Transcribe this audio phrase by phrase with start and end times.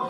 [0.00, 0.08] Всем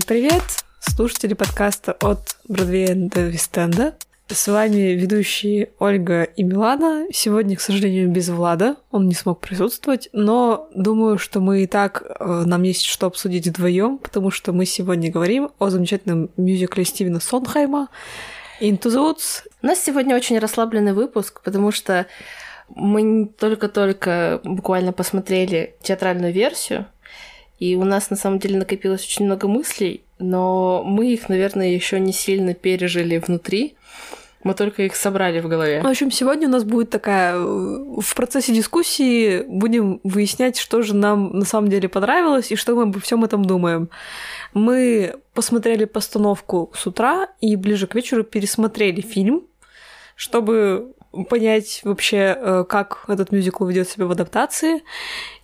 [0.00, 0.44] привет!
[0.80, 3.94] Слушатели подкаста от Бродвея до Вистенда.
[4.30, 7.06] С вами ведущие Ольга и Милана.
[7.10, 8.76] Сегодня, к сожалению, без Влада.
[8.90, 13.46] Он не смог присутствовать, но думаю, что мы и так э, нам есть что обсудить
[13.46, 17.88] вдвоем, потому что мы сегодня говорим о замечательном мюзикле Стивена Сонхайма
[18.60, 19.44] Into the Woods.
[19.62, 22.06] У нас сегодня очень расслабленный выпуск, потому что
[22.68, 26.84] мы только-только буквально посмотрели театральную версию,
[27.58, 31.98] и у нас на самом деле накопилось очень много мыслей, но мы их, наверное, еще
[31.98, 33.74] не сильно пережили внутри.
[34.44, 35.82] Мы только их собрали в голове.
[35.82, 37.34] В общем, сегодня у нас будет такая...
[37.34, 42.76] э, В процессе дискуссии будем выяснять, что же нам на самом деле понравилось и что
[42.76, 43.90] мы обо всем этом думаем.
[44.54, 49.42] Мы посмотрели постановку с утра и ближе к вечеру пересмотрели фильм,
[50.14, 50.94] чтобы
[51.28, 54.82] понять вообще, э, как этот мюзикл ведет себя в адаптации.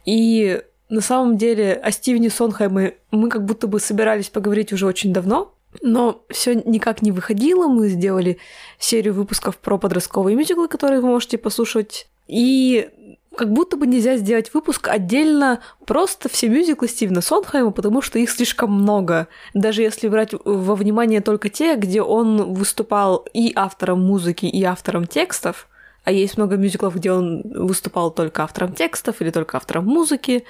[0.05, 5.13] И на самом деле о Стивене Сонхайме мы как будто бы собирались поговорить уже очень
[5.13, 7.67] давно, но все никак не выходило.
[7.67, 8.39] Мы сделали
[8.79, 12.09] серию выпусков про подростковые мюзиклы, которые вы можете послушать.
[12.27, 12.89] И
[13.37, 18.31] как будто бы нельзя сделать выпуск отдельно просто все мюзиклы Стивена Сонхайма, потому что их
[18.31, 19.29] слишком много.
[19.53, 25.07] Даже если брать во внимание только те, где он выступал и автором музыки, и автором
[25.07, 25.69] текстов,
[26.05, 30.45] а есть много мюзиклов, где он выступал только автором текстов или только автором музыки.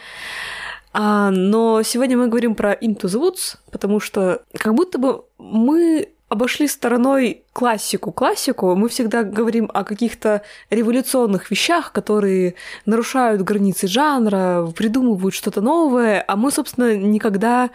[0.97, 6.09] А, но сегодня мы говорим про Into the Woods, потому что как будто бы мы
[6.29, 8.11] обошли стороной классику.
[8.11, 16.23] Классику мы всегда говорим о каких-то революционных вещах, которые нарушают границы жанра, придумывают что-то новое,
[16.27, 17.71] а мы, собственно, никогда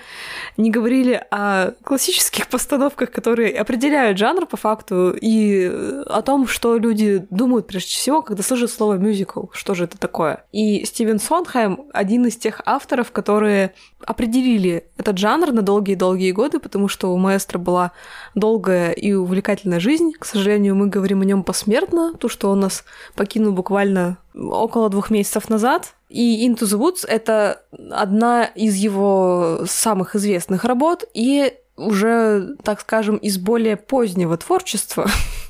[0.58, 5.72] не говорили о классических постановках, которые определяют жанр по факту, и
[6.08, 10.44] о том, что люди думают прежде всего, когда слышат слово мюзикл, что же это такое.
[10.52, 13.74] И Стивен Сонхайм один из тех авторов, которые
[14.06, 17.92] определили этот жанр на долгие-долгие годы, потому что у маэстро была
[18.36, 20.14] долгая и увлекательная жизнь.
[20.18, 25.12] К сожалению, мы говорим о нем посмертно, то, что он нас покинул буквально около двух
[25.12, 25.94] месяцев назад.
[26.10, 33.18] И Into the Woods— это одна из его самых известных работ и уже, так скажем,
[33.18, 35.10] из более позднего творчества.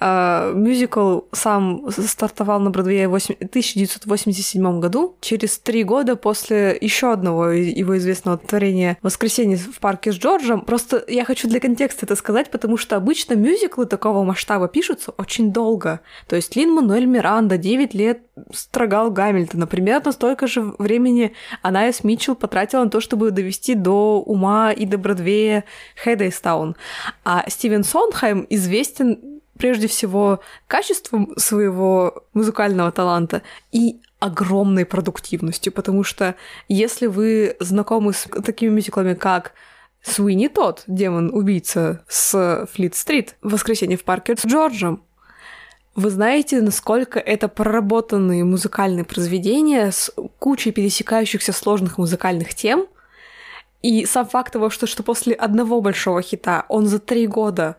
[0.00, 7.48] А, Мюзикл сам стартовал на Бродвее в 1987 году, через три года после еще одного
[7.48, 10.62] его известного творения «Воскресенье в парке с Джорджем».
[10.62, 15.52] Просто я хочу для контекста это сказать, потому что обычно мюзиклы такого масштаба пишутся очень
[15.52, 16.00] долго.
[16.28, 19.66] То есть Лин Мануэль Миранда 9 лет строгал Гамильтона.
[19.66, 24.98] Примерно столько же времени Анаис Митчелл потратила на то, чтобы довести до ума и до
[24.98, 25.64] Бродвея
[26.02, 26.76] Хэддейстаун.
[27.24, 36.36] А Стивен Сонхайм известен прежде всего качеством своего музыкального таланта и огромной продуктивностью, потому что
[36.68, 39.52] если вы знакомы с такими мюзиклами, как
[40.02, 45.02] Суини тот, демон-убийца с Флит-стрит, «Воскресенье в парке с Джорджем»,
[45.94, 52.86] вы знаете, насколько это проработанные музыкальные произведения с кучей пересекающихся сложных музыкальных тем,
[53.82, 57.76] и сам факт того, что, что после одного большого хита он за три года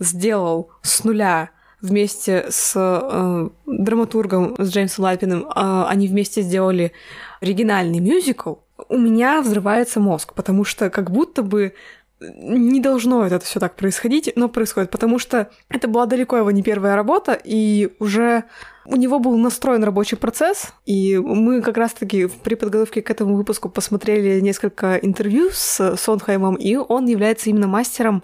[0.00, 1.50] сделал с нуля
[1.80, 6.92] вместе с э, драматургом, с Джеймсом Лапиным, э, они вместе сделали
[7.40, 8.54] оригинальный мюзикл,
[8.88, 11.74] у меня взрывается мозг, потому что как будто бы
[12.20, 16.62] не должно это все так происходить, но происходит, потому что это была далеко его не
[16.62, 18.44] первая работа, и уже
[18.84, 23.70] у него был настроен рабочий процесс, и мы как раз-таки при подготовке к этому выпуску
[23.70, 28.22] посмотрели несколько интервью с Сонхаймом, и он является именно мастером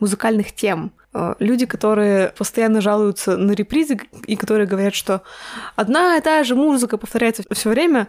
[0.00, 0.92] музыкальных тем.
[1.16, 5.22] Э, люди, которые постоянно жалуются на репризы и которые говорят, что
[5.74, 8.08] одна и та же музыка повторяется все время,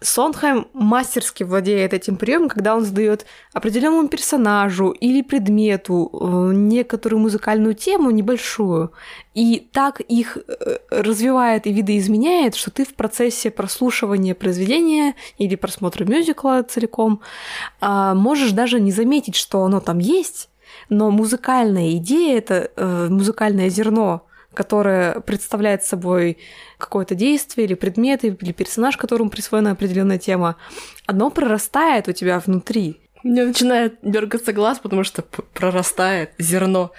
[0.00, 3.24] Сонхайм мастерски владеет этим приемом, когда он задает
[3.54, 8.92] определенному персонажу или предмету э, некоторую музыкальную тему небольшую,
[9.32, 16.04] и так их э, развивает и видоизменяет, что ты в процессе прослушивания произведения или просмотра
[16.04, 17.22] мюзикла целиком
[17.80, 20.50] а, можешь даже не заметить, что оно там есть,
[20.94, 26.38] но музыкальная идея, это э, музыкальное зерно, которое представляет собой
[26.78, 30.56] какое-то действие или предмет, или персонаж, которому присвоена определенная тема,
[31.06, 33.03] оно прорастает у тебя внутри.
[33.24, 36.92] Мне начинает дергаться глаз, потому что прорастает зерно.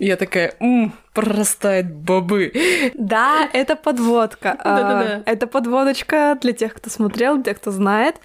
[0.00, 2.52] И я такая, м прорастает бобы.
[2.94, 4.58] Да, это подводка.
[4.64, 5.22] Да-да-да.
[5.24, 8.16] Это подводочка для тех, кто смотрел, для тех, кто знает.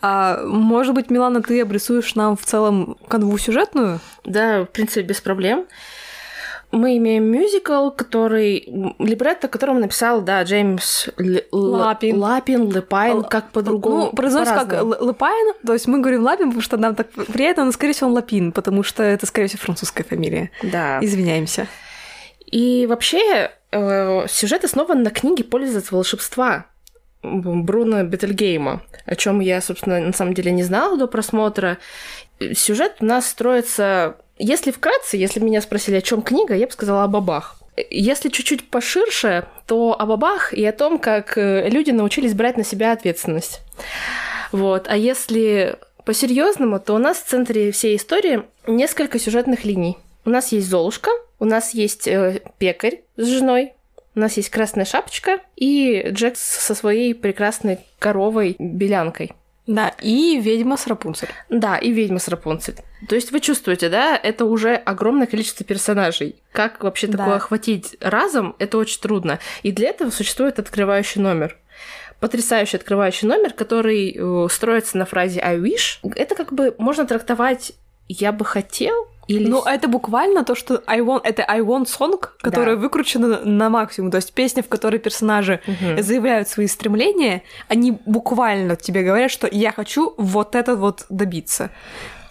[0.00, 4.00] А, может быть, Милана, ты обрисуешь нам в целом канву сюжетную?
[4.24, 5.66] Да, в принципе, без проблем.
[6.72, 8.94] Мы имеем мюзикл, который...
[8.98, 11.40] Либретто, которому написал, да, Джеймс Л...
[11.52, 12.18] Лапин.
[12.18, 13.96] Лапин, Лепайн, как по-другому.
[13.96, 14.94] Ну, произносится как по-разному.
[14.94, 18.08] Л- Лепайн, то есть мы говорим Лапин, потому что нам так приятно, но, скорее всего,
[18.08, 20.50] он Лапин, потому что это, скорее всего, французская фамилия.
[20.62, 20.98] Да.
[21.00, 21.68] Извиняемся.
[22.46, 26.66] И вообще э, сюжет основан на книге «Пользоваться волшебства»
[27.22, 31.78] Бруно Бетельгейма, о чем я, собственно, на самом деле не знала до просмотра.
[32.54, 34.16] Сюжет у нас строится...
[34.38, 37.58] Если вкратце, если меня спросили, о чем книга, я бы сказала о бабах.
[37.90, 42.64] Если чуть-чуть поширше, то о бабах и о том, как э, люди научились брать на
[42.64, 43.60] себя ответственность.
[44.52, 44.86] Вот.
[44.88, 49.98] А если по-серьезному, то у нас в центре всей истории несколько сюжетных линий.
[50.24, 53.72] У нас есть Золушка, у нас есть э, пекарь с женой,
[54.14, 59.32] у нас есть красная шапочка и Джек со своей прекрасной коровой белянкой.
[59.66, 61.28] Да, и ведьма с Рапунцель.
[61.48, 62.76] Да, и ведьма с Рапунцель.
[63.08, 66.36] То есть вы чувствуете, да, это уже огромное количество персонажей.
[66.52, 67.18] Как вообще Да.
[67.18, 69.40] такое охватить разом, это очень трудно.
[69.62, 71.58] И для этого существует открывающий номер.
[72.20, 75.98] Потрясающий открывающий номер, который э, строится на фразе I wish.
[76.14, 77.72] Это как бы можно трактовать
[78.08, 82.20] я бы хотел или Ну, это буквально то, что I want, это I want song,
[82.40, 82.80] которая Да.
[82.82, 84.10] выкручена на максимум.
[84.10, 86.02] То есть песня, в которой персонажи Мгм.
[86.02, 91.70] заявляют свои стремления, они буквально тебе говорят, что я хочу вот это вот добиться.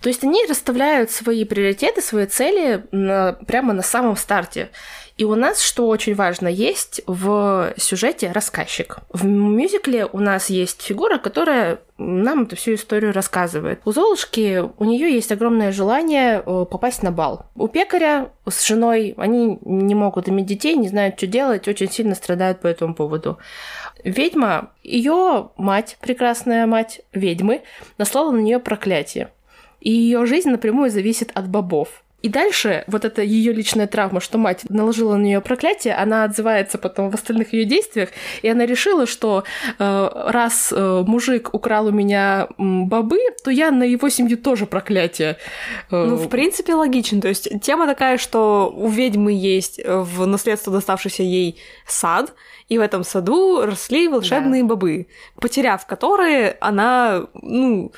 [0.01, 4.69] То есть они расставляют свои приоритеты, свои цели на- прямо на самом старте.
[5.17, 8.97] И у нас, что очень важно, есть в сюжете рассказчик.
[9.09, 13.79] В мюзикле у нас есть фигура, которая нам эту всю историю рассказывает.
[13.85, 17.45] У Золушки у нее есть огромное желание э, попасть на бал.
[17.56, 22.15] У пекаря с женой они не могут иметь детей, не знают, что делать, очень сильно
[22.15, 23.38] страдают по этому поводу.
[24.03, 27.62] Ведьма, ее мать, прекрасная мать ведьмы,
[27.97, 29.31] наслала на нее проклятие.
[29.79, 32.03] И ее жизнь напрямую зависит от бобов.
[32.25, 36.80] И дальше вот эта ее личная травма, что мать наложила на нее проклятие, она отзывается
[36.80, 38.10] потом в остальных ее действиях,
[38.42, 39.44] и она решила, что
[39.77, 45.38] э, раз э, мужик украл у меня бобы, то я на его семью тоже проклятие.
[45.92, 47.22] э, Ну, в принципе, логично.
[47.22, 52.33] То есть тема такая, что у ведьмы есть э, в наследство доставшийся ей сад,
[52.67, 55.07] и в этом саду росли волшебные бобы,
[55.39, 57.91] потеряв которые, она, ну,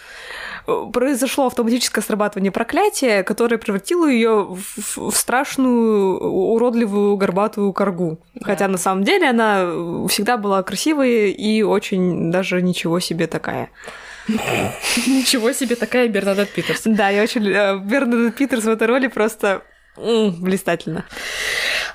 [0.91, 8.19] произошло автоматическое срабатывание проклятия, которое превратило ее в, в страшную, уродливую, горбатую коргу.
[8.41, 13.69] Хотя на самом деле она всегда была красивой и очень даже ничего себе такая.
[14.27, 16.81] Ничего себе, такая Бернадет Питерс.
[16.83, 17.47] Да, я очень...
[17.47, 19.61] э, Бернадет Питерс в этой роли просто
[19.95, 21.05] блистательно.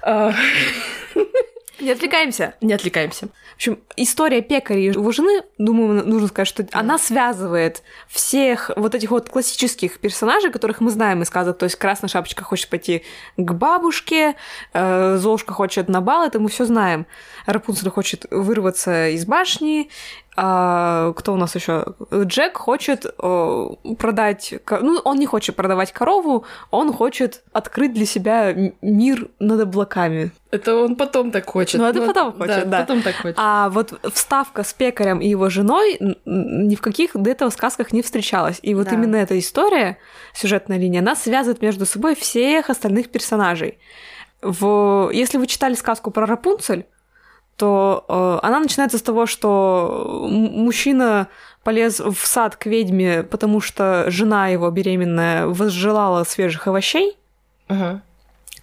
[1.83, 2.55] Не отвлекаемся.
[2.61, 3.27] Не отвлекаемся.
[3.27, 9.11] В общем, история пекаря и жены, думаю, нужно сказать, что она связывает всех вот этих
[9.11, 11.59] вот классических персонажей, которых мы знаем из сказок.
[11.59, 13.03] То есть Красная Шапочка хочет пойти
[13.37, 14.37] к бабушке,
[14.73, 17.05] э, Золушка хочет на бал, это мы все знаем.
[17.47, 19.91] Рапунцель хочет вырваться из башни,
[20.35, 21.85] а, кто у нас еще?
[22.13, 23.67] Джек хочет э,
[23.99, 24.55] продать...
[24.81, 30.33] Ну, он не хочет продавать корову, он хочет открыть для себя мир над облаками.
[30.51, 31.81] Это он потом так хочет.
[31.81, 32.81] Ну, это потом хочет, да.
[32.81, 33.37] потом так хочет.
[33.39, 38.01] А вот вставка с пекарем и его женой ни в каких до этого сказках не
[38.01, 38.59] встречалась.
[38.63, 38.95] И вот Да.
[38.95, 39.99] именно эта история,
[40.33, 43.79] сюжетная линия, она связывает между собой всех остальных персонажей.
[44.41, 45.11] В...
[45.13, 46.87] Если вы читали сказку про Рапунцель,
[47.57, 51.29] то э, она начинается с того, что мужчина
[51.63, 57.17] полез в сад к ведьме, потому что жена его беременная возжелала свежих овощей.
[57.69, 58.03] Ага.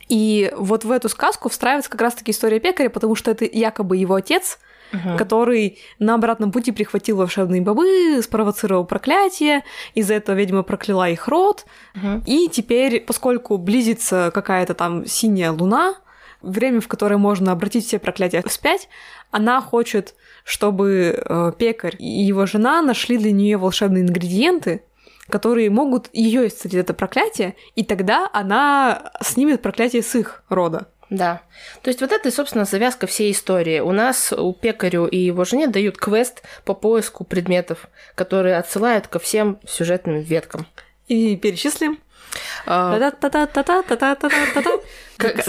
[0.09, 4.15] И вот в эту сказку встраивается как раз-таки история пекаря, потому что это якобы его
[4.15, 4.59] отец,
[4.91, 5.17] Ага.
[5.17, 11.65] который на обратном пути прихватил волшебные бобы, спровоцировал проклятие, из-за этого ведьма прокляла их род,
[11.95, 12.23] Ага.
[12.25, 15.93] и теперь, поскольку близится какая-то там синяя луна,
[16.41, 18.89] время, в которое можно обратить все проклятия вспять,
[19.31, 24.83] она хочет, чтобы э, пекарь и его жена нашли для нее волшебные ингредиенты,
[25.29, 30.87] которые могут ее исцелить это проклятие, и тогда она снимет проклятие с их рода.
[31.09, 31.41] Да.
[31.81, 33.79] То есть вот это, собственно, завязка всей истории.
[33.79, 39.17] У нас у пекарю и его жене дают квест по поиску предметов, которые отсылают ко
[39.17, 40.67] всем сюжетным веткам.
[41.07, 41.99] И перечислим.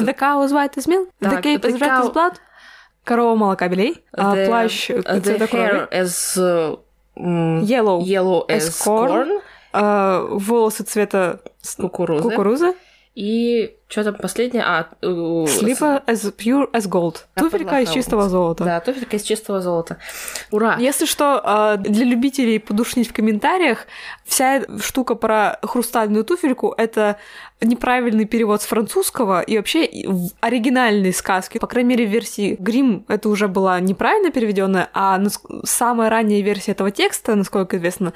[0.07, 2.39] The cow is white as milk, the cape is red as blood.
[3.05, 4.91] Корова молока белей, плащ
[5.23, 5.89] цвета крови.
[5.91, 6.37] is
[7.17, 9.41] yellow, yellow as corn.
[9.73, 11.41] Волосы цвета
[11.79, 12.75] кукурузы.
[13.15, 14.63] И что там последнее?
[14.65, 17.25] А, Slipper as pure as gold.
[17.37, 18.65] Я Туфелька из чистого золота.
[18.65, 19.99] Да, туфелька из чистого золота.
[20.53, 20.77] Ура!
[20.79, 23.87] Если что, э, для любителей подушнить в комментариях,
[24.25, 27.17] вся штука про хрустальную туфельку— это
[27.61, 33.05] неправильный перевод с французского, и вообще в оригинальной сказке, по крайней мере, в версии Грим
[33.09, 38.13] это уже была неправильно переведенная, а нас- самая ранняя версия этого текста, насколько известно,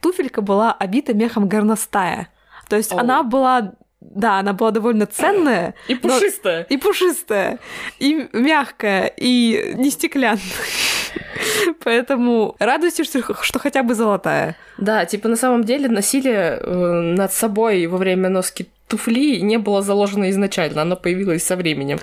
[0.00, 2.28] туфелька была обита мехом горностая.
[2.68, 2.98] То есть О.
[2.98, 6.62] она была, да, она была довольно ценная, И пушистая.
[6.64, 7.58] и пушистая,
[7.98, 10.40] и мягкая, и не стеклянная.
[11.84, 14.56] Поэтому радуйся, что, что хотя бы золотая.
[14.76, 19.82] Да, типа на самом деле насилие э, над собой во время носки туфли не было
[19.82, 21.98] заложено изначально, оно появилось со временем.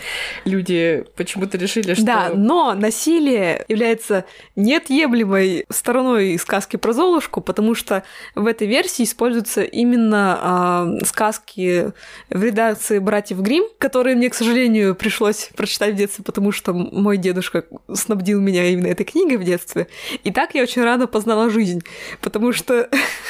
[0.46, 2.06] Люди почему-то решили, что...
[2.06, 4.26] Да, но насилие является
[4.56, 8.04] неотъемлемой стороной сказки про Золушку, потому что
[8.36, 11.92] в этой версии используются именно а, сказки
[12.30, 17.18] в редакции братьев Грим, которые мне, к сожалению, пришлось прочитать в детстве, потому что мой
[17.18, 19.88] дедушка снабдил меня именно этой книгой в детстве.
[20.24, 21.84] И так я очень рано познала жизнь,
[22.22, 22.90] потому что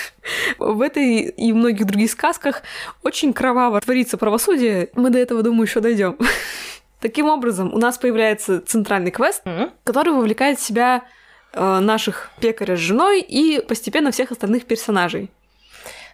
[0.59, 2.61] в этой и многих других сказках
[3.03, 4.89] очень кроваво творится правосудие.
[4.95, 6.17] Мы до этого, думаю, еще дойдем.
[6.99, 9.71] Таким образом, у нас появляется центральный квест, М?
[9.83, 11.03] который вовлекает в себя
[11.53, 15.29] э, наших пекаря с женой и постепенно всех остальных персонажей.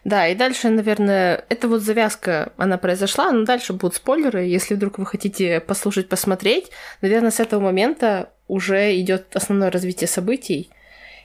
[0.04, 4.98] Да, и дальше, наверное, эта вот завязка, она произошла, но дальше будут спойлеры, если вдруг
[4.98, 6.70] вы хотите послушать, посмотреть.
[7.02, 10.68] Наверное, с этого момента уже идет основное развитие событий,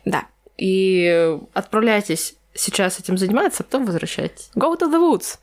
[0.06, 0.24] Да.
[0.58, 4.50] и отправляйтесь сейчас этим заниматься, а потом возвращайтесь.
[4.56, 5.38] Go to the woods.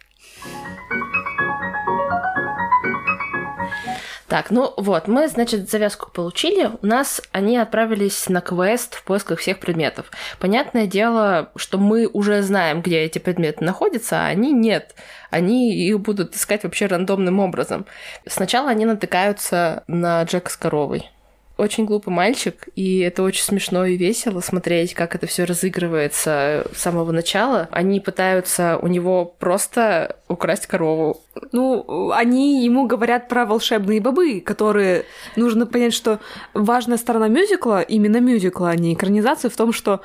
[4.29, 6.71] Так, ну вот, мы, значит, завязку получили.
[6.83, 10.11] У нас они отправились на квест в поисках всех предметов.
[10.41, 14.95] Понятное дело, что мы уже знаем, где эти предметы находятся, а они нет.
[15.31, 17.87] Они их будут искать вообще рандомным образом.
[18.27, 21.11] Сначала они натыкаются на Джека с коровой.
[21.57, 26.81] Очень глупый мальчик, и это очень смешно и весело смотреть, как это все разыгрывается с
[26.81, 27.69] самого начала.
[27.71, 31.21] Они пытаются у него просто украсть корову.
[31.53, 35.05] Ну, они ему говорят про волшебные бобы, которые
[35.37, 36.19] нужно понять, что
[36.55, 40.01] важная сторона мюзикла, именно мюзикла, а не экранизации, в том, что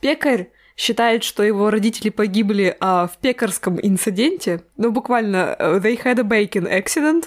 [0.00, 4.62] пекарь считает, что его родители погибли а, в пекарском инциденте.
[4.76, 7.26] Ну, буквально, э, they had a bacon accident,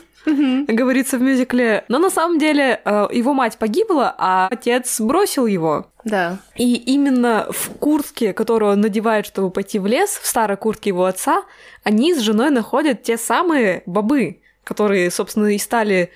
[0.68, 1.86] говорится в мюзикле.
[1.88, 5.92] Но на самом деле э, его мать погибла, а отец бросил его.
[6.04, 6.40] Да.
[6.56, 11.06] И именно в куртке, которую он надевает, чтобы пойти в лес, в старой куртке его
[11.06, 11.44] отца,
[11.84, 16.12] они с женой находят те самые бобы, которые, собственно, и стали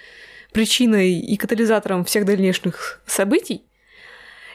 [0.51, 3.63] причиной и катализатором всех дальнейших событий.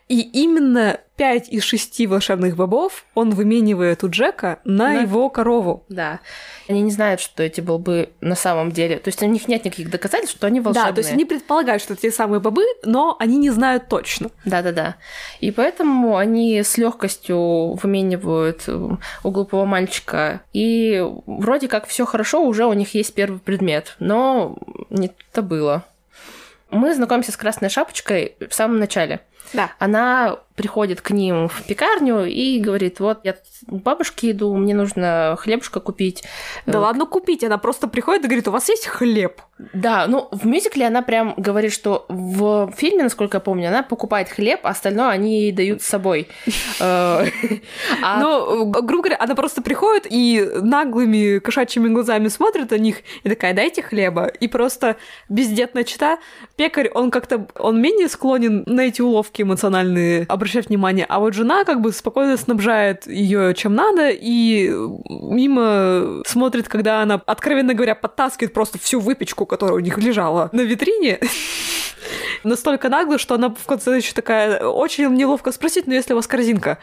[0.09, 5.01] И именно пять из шести волшебных бобов он выменивает у Джека на Да.
[5.01, 5.85] его корову.
[5.89, 6.21] Да.
[6.69, 8.99] Они не знают, что эти бобы на самом деле.
[8.99, 10.91] То есть у них нет никаких доказательств, что они волшебные.
[10.91, 14.31] Да, то есть они предполагают, что это те самые бобы, но они не знают точно.
[14.45, 14.97] Да, да, да.
[15.41, 18.89] И поэтому они с легкостью выменивают э,
[19.25, 20.43] у глупого мальчика.
[20.53, 23.97] И вроде как все хорошо, уже у них есть первый предмет.
[23.99, 24.57] Но
[24.91, 25.85] не то было.
[26.71, 29.21] Мы знакомимся с Красной Шапочкой в самом начале.
[29.53, 29.73] Да.
[29.79, 35.37] Она приходит к ним в пекарню и говорит, вот я к бабушке иду, мне нужно
[35.39, 36.25] хлебушка купить.
[36.65, 39.43] Да Э, ладно купить, она просто приходит и говорит, у вас есть хлеб?
[39.75, 44.31] Да, ну в мюзикле она прям говорит, что в фильме, насколько я помню, она покупает
[44.31, 46.29] хлеб, а остальное они ей дают с собой.
[46.81, 47.27] Э,
[48.03, 53.29] а- Ну, грубо говоря, она просто приходит и наглыми кошачьими глазами смотрит на них и
[53.29, 54.27] такая, дайте хлеба.
[54.27, 54.97] И просто
[55.29, 56.19] бездетная чита.
[56.57, 61.65] Пекарь, он как-то, он менее склонен на эти уловки эмоциональные обращать внимание, а вот жена
[61.65, 64.69] как бы спокойно снабжает ее чем надо и
[65.09, 70.61] мимо смотрит, когда она, откровенно говоря, подтаскивает просто всю выпечку, которая у них лежала на
[70.63, 71.21] витрине.
[72.45, 76.27] Настолько нагло, что она в конце еще такая, очень неловко спросить, но если у вас
[76.27, 76.79] корзинка.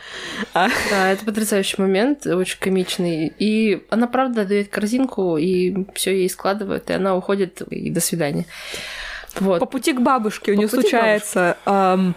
[0.53, 3.31] А, Да, это потрясающий момент, очень комичный.
[3.39, 8.45] И она, правда, дает корзинку, и все ей складывает, и она уходит, и до свидания.
[9.39, 9.59] Вот.
[9.59, 12.15] По пути к бабушке у нее случается ам,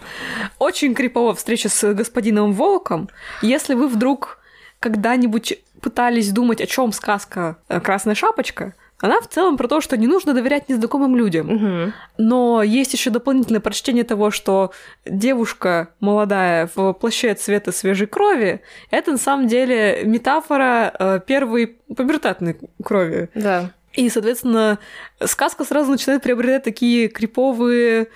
[0.59, 3.09] очень криповая встреча с господином Волком.
[3.41, 4.39] Если вы вдруг
[4.79, 9.95] когда-нибудь пытались думать, о чем сказка э, Красная шапочка, она в целом про то, что
[9.95, 11.47] не нужно доверять незнакомым людям.
[11.47, 11.93] Мгм.
[12.17, 14.71] Но есть еще дополнительное прочтение того, что
[15.05, 22.57] девушка молодая в плаще цвета свежей крови это на самом деле метафора э, первой пубертатной
[22.83, 23.29] крови.
[23.35, 23.71] Да.
[23.97, 24.77] И, соответственно,
[25.25, 28.07] сказка сразу начинает приобретать такие криповые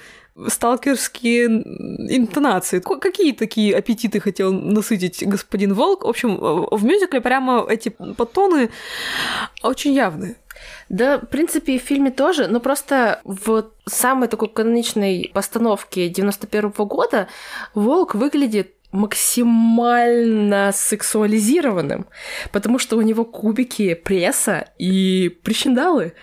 [0.48, 2.80] сталкерские интонации.
[2.80, 6.06] Какие такие аппетиты хотел насытить господин Волк?
[6.06, 8.70] В общем, в мюзикле прямо эти подтоны
[9.64, 10.36] очень явные.
[10.88, 16.70] Да, в принципе, и в фильме тоже, но просто в самой такой каноничной постановке 91
[16.70, 17.28] -го года
[17.74, 22.08] Волк выглядит максимально сексуализированным,
[22.52, 26.14] потому что у него кубики пресса и причиндалы.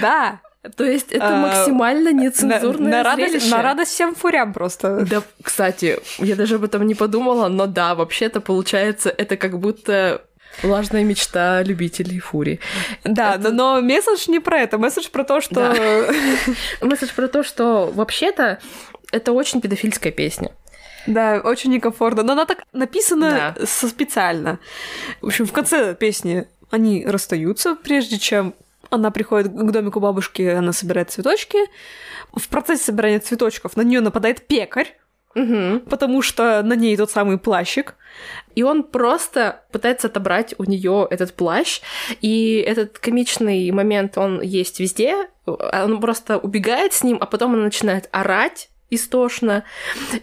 [0.00, 0.40] Да,
[0.76, 5.04] то есть это а, максимально нецензурное на, на радость, на радость всем фурям просто.
[5.08, 10.22] Да, кстати, я даже об этом не подумала, но да, вообще-то получается, это как будто
[10.62, 12.60] Влажная мечта любителей фури.
[13.04, 13.50] Да, это...
[13.50, 14.76] но месседж не про это.
[14.76, 15.54] Месседж про то, что...
[15.54, 16.86] Да.
[16.86, 18.58] месседж про то, что вообще-то
[19.12, 20.52] это очень педофильская песня.
[21.06, 22.22] Да, очень некомфортно.
[22.22, 23.66] Но она так написана да.
[23.66, 24.58] специально.
[25.20, 28.54] В общем, в конце песни они расстаются, прежде чем
[28.90, 31.58] она приходит к домику бабушки, она собирает цветочки.
[32.34, 34.96] В процессе собирания цветочков на нее нападает пекарь.
[35.34, 35.80] Угу.
[35.88, 37.94] Потому что на ней тот самый плащик.
[38.54, 41.80] И он просто пытается отобрать у нее этот плащ.
[42.20, 45.28] И этот комичный момент, он есть везде.
[45.46, 49.64] Он просто убегает с ним, а потом она начинает орать истошно,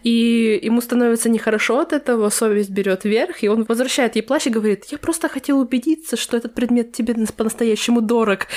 [0.04, 4.50] и ему становится нехорошо от этого, совесть берет верх, и он возвращает ей плащ и
[4.50, 8.48] говорит, я просто хотел убедиться, что этот предмет тебе по-настоящему дорог.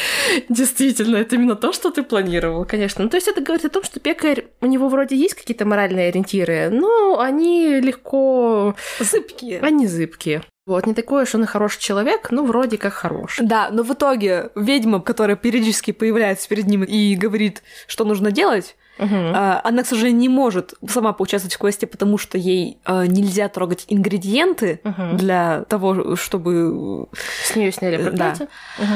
[0.49, 3.05] Действительно, это именно то, что ты планировал, конечно.
[3.05, 6.09] Ну, то есть это говорит о том, что пекарь, у него вроде есть какие-то моральные
[6.09, 8.75] ориентиры, но они легко...
[9.01, 9.61] Зыбкие.
[9.61, 10.43] Они зыбкие.
[10.65, 13.45] Вот, не такой уж он и хороший человек, ну, вроде как хороший.
[13.45, 18.77] Да, но в итоге ведьма, которая периодически появляется перед ним и говорит, что нужно делать,
[19.03, 19.17] Угу.
[19.65, 23.85] Она, к сожалению, не может сама поучаствовать в квесте, потому что ей а, нельзя трогать
[23.89, 25.17] ингредиенты угу.
[25.17, 27.09] для того, чтобы...
[27.45, 28.49] С нее сняли проклятие.
[28.79, 28.85] Да.
[28.85, 28.93] Угу.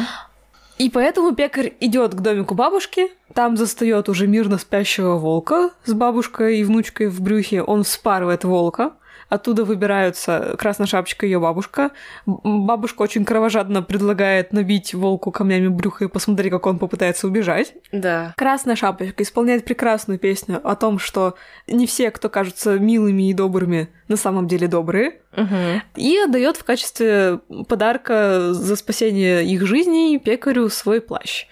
[0.79, 6.59] И поэтому пекарь идет к домику бабушки, там застает уже мирно спящего волка с бабушкой
[6.59, 7.63] и внучкой в брюхе.
[7.63, 8.93] Он вспарывает волка.
[9.29, 11.91] Оттуда выбираются Красная Шапочка и ее бабушка.
[12.27, 17.75] Бабушка очень кровожадно предлагает набить волку камнями брюха и посмотреть, как он попытается убежать.
[17.91, 18.35] Да.
[18.37, 21.35] Красная Шапочка исполняет прекрасную песню о том, что
[21.67, 25.21] не все, кто кажутся милыми и добрыми, на самом деле добрые.
[25.37, 25.83] Угу.
[25.97, 31.47] И отдает в качестве подарка за спасение их жизней пекарю свой плащ.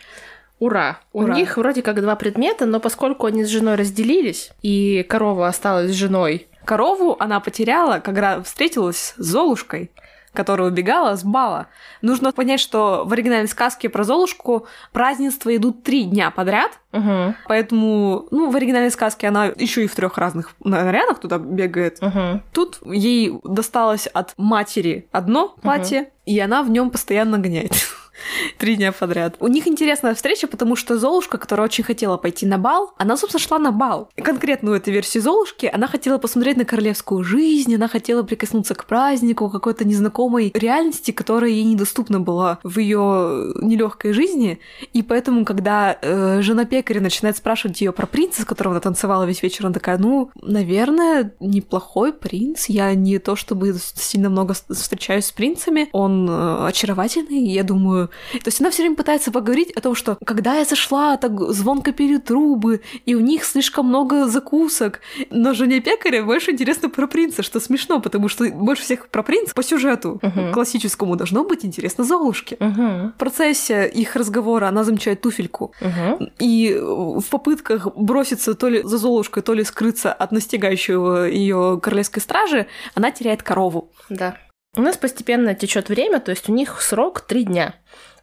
[0.61, 1.01] Ура!
[1.13, 1.35] Ура!
[1.35, 5.91] У них вроде как два предмета, но поскольку они с женой разделились, и корова осталась
[5.91, 9.90] с женой Корову она потеряла, когда встретилась с Золушкой,
[10.35, 11.68] которая убегала с бала.
[12.03, 17.35] Нужно понять, что в оригинальной сказке про Золушку празднества идут три дня подряд, угу.
[17.46, 21.98] поэтому, ну, в оригинальной сказке она еще и в трех разных нарядах туда бегает.
[22.03, 22.42] Угу.
[22.53, 26.11] Тут ей досталось от матери одно платье, угу.
[26.27, 27.72] и она в нем постоянно гоняет.
[28.59, 29.37] Три дня подряд.
[29.40, 33.42] У них интересная встреча, потому что Золушка, которая очень хотела пойти на бал, она, собственно,
[33.42, 34.11] шла на бал.
[34.16, 38.85] Конкретно у этой версии Золушки она хотела посмотреть на королевскую жизнь, она хотела прикоснуться к
[38.87, 44.61] празднику, какой-то незнакомой реальности, которая ей недоступна была в ее нелегкой жизни.
[44.92, 49.24] И поэтому, когда э, жена пекаря начинает спрашивать ее про принца, с которого она танцевала
[49.24, 52.66] весь вечер, она такая, ну, наверное, неплохой принц.
[52.66, 55.88] Я не то чтобы сильно много встречаюсь с принцами.
[55.92, 60.17] Он э, очаровательный, я думаю, то есть она все время пытается поговорить о том, что
[60.25, 65.01] когда я зашла, так звонко пели трубы, и у них слишком много закусок.
[65.31, 69.55] Но жене пекаря больше интересно про принца, что смешно, потому что больше всех про принца
[69.55, 70.53] по сюжету uh-huh.
[70.53, 72.57] классическому должно быть интересно Золушке.
[72.57, 73.12] Uh-huh.
[73.12, 75.73] В процессе их разговора она замечает туфельку.
[75.81, 76.31] Uh-huh.
[76.38, 82.23] И в попытках броситься то ли за Золушкой, то ли скрыться от настигающего ее королевской
[82.23, 83.90] стражи, она теряет корову.
[84.09, 84.37] Да.
[84.77, 87.75] У нас постепенно течет время, то есть у них срок три дня.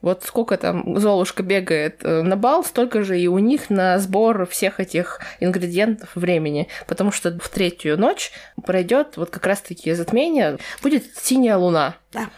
[0.02, 4.48] Вот сколько там Золушка бегает э, на бал, столько же и у них на сбор
[4.48, 6.68] всех этих ингредиентов времени.
[6.88, 8.32] Потому что в третью ночь
[8.66, 11.96] пройдет вот как раз-таки затмение, будет синяя луна.
[12.12, 12.30] Да.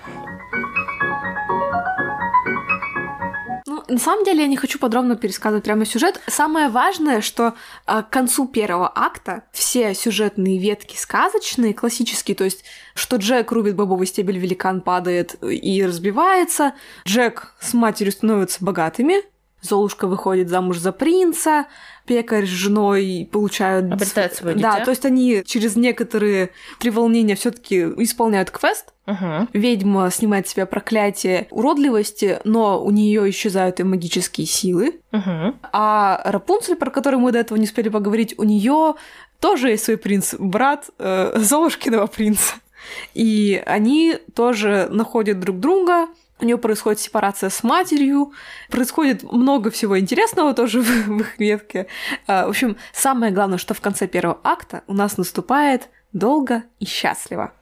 [3.87, 6.21] На самом деле я не хочу подробно пересказывать прямо сюжет.
[6.27, 7.53] Самое важное, что
[7.87, 12.63] э, к концу первого акта все сюжетные ветки сказочные, классические, то есть
[12.95, 16.73] что Джек рубит бобовый стебель, великан падает и разбивается,
[17.05, 19.23] Джек с матерью становятся богатыми,
[19.63, 21.67] Золушка выходит замуж за принца,
[22.05, 23.91] пекарь с женой получают...
[23.91, 24.77] Обретают свое дитя.
[24.77, 26.49] Да, то есть они через некоторые
[26.79, 28.93] треволнения все таки исполняют квест.
[29.07, 29.47] Угу.
[29.53, 34.99] Ведьма снимает с себя проклятие уродливости, но у нее исчезают и магические силы.
[35.13, 35.55] Угу.
[35.71, 38.95] А Рапунцель, про которую мы до этого не успели поговорить, у нее
[39.39, 42.55] тоже есть свой принц, брат э, Золушкиного принца.
[43.13, 46.07] И они тоже находят друг друга,
[46.43, 48.33] у нее происходит сепарация с матерью,
[48.69, 51.87] происходит много всего интересного тоже в, в их ветке.
[52.27, 56.85] А, в общем, самое главное, что в конце первого акта у нас наступает долго и
[56.85, 57.53] счастливо.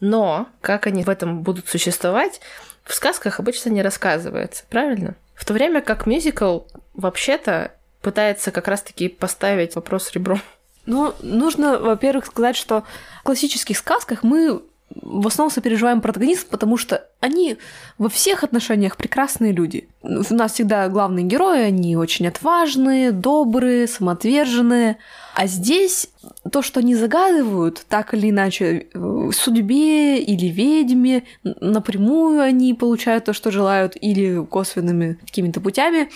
[0.00, 2.40] Но как они в этом будут существовать,
[2.84, 5.14] в сказках обычно не рассказывается, правильно?
[5.34, 6.60] В то время как мюзикл
[6.94, 10.40] вообще-то пытается как раз-таки поставить вопрос ребром.
[10.86, 12.84] Ну, нужно, во-первых, сказать, что
[13.20, 14.62] в классических сказках мы
[14.94, 17.58] в основном сопереживаем протагонист, потому что они
[17.98, 19.88] во всех отношениях прекрасные люди.
[20.02, 24.96] У нас всегда главные герои, они очень отважные, добрые, самоотверженные.
[25.34, 26.08] А здесь
[26.50, 28.88] то, что они загадывают, так или иначе,
[29.32, 36.10] судьбе или ведьме, напрямую они получают то, что желают, или косвенными какими-то путями,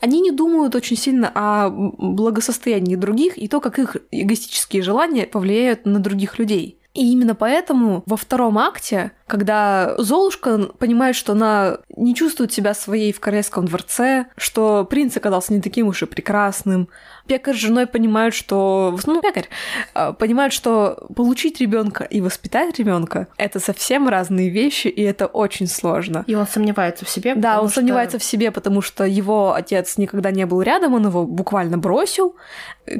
[0.00, 5.86] они не думают очень сильно о благосостоянии других и то, как их эгоистические желания повлияют
[5.86, 6.78] на других людей.
[6.94, 13.12] И именно поэтому во втором акте, когда Золушка понимает, что она не чувствует себя своей
[13.12, 16.88] в королевском дворце, что принц оказался не таким уж и прекрасным,
[17.26, 18.98] пекарь с женой понимают, что...
[19.06, 19.48] Ну, пекарь
[19.94, 25.68] а, понимают, что получить ребенка и воспитать ребенка это совсем разные вещи, и это очень
[25.68, 26.24] сложно.
[26.26, 27.34] И он сомневается в себе.
[27.34, 27.76] Да, он что...
[27.76, 32.36] сомневается в себе, потому что его отец никогда не был рядом, он его буквально бросил.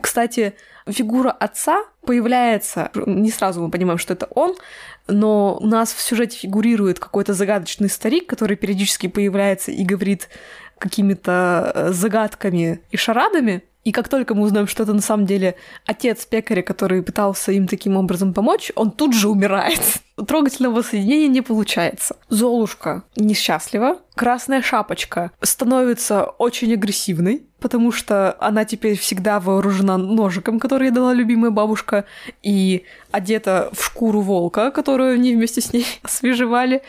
[0.00, 0.55] Кстати,
[0.88, 4.56] фигура отца появляется, не сразу мы понимаем, что это он,
[5.08, 10.28] но у нас в сюжете фигурирует какой-то загадочный старик, который периодически появляется и говорит
[10.78, 15.56] какими-то э, загадками и шарадами, и как только мы узнаем, что это на самом деле
[15.86, 19.80] отец пекаря, который пытался им таким образом помочь, он тут же умирает.
[20.26, 22.16] Трогательного соединения не получается.
[22.28, 23.98] Золушка несчастлива.
[24.14, 31.14] Красная шапочка становится очень агрессивной, потому что она теперь всегда вооружена ножиком, который ей дала
[31.14, 32.05] любимая бабушка,
[32.42, 36.83] и одета в шкуру волка, которую они вместе с ней освежевали.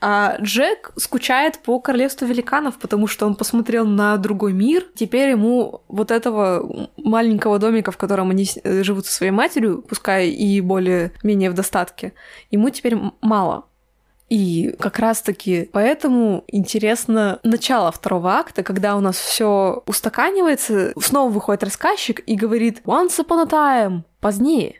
[0.00, 4.86] А Джек скучает по королевству великанов, потому что он посмотрел на другой мир.
[4.94, 10.28] Теперь ему вот этого маленького домика, в котором они э, живут со своей матерью, пускай
[10.28, 12.12] и более-менее в достатке,
[12.50, 13.64] ему теперь мало.
[14.30, 21.64] И как раз-таки поэтому интересно начало второго акта, когда у нас все устаканивается, снова выходит
[21.64, 24.79] рассказчик и говорит «Once upon a time», позднее.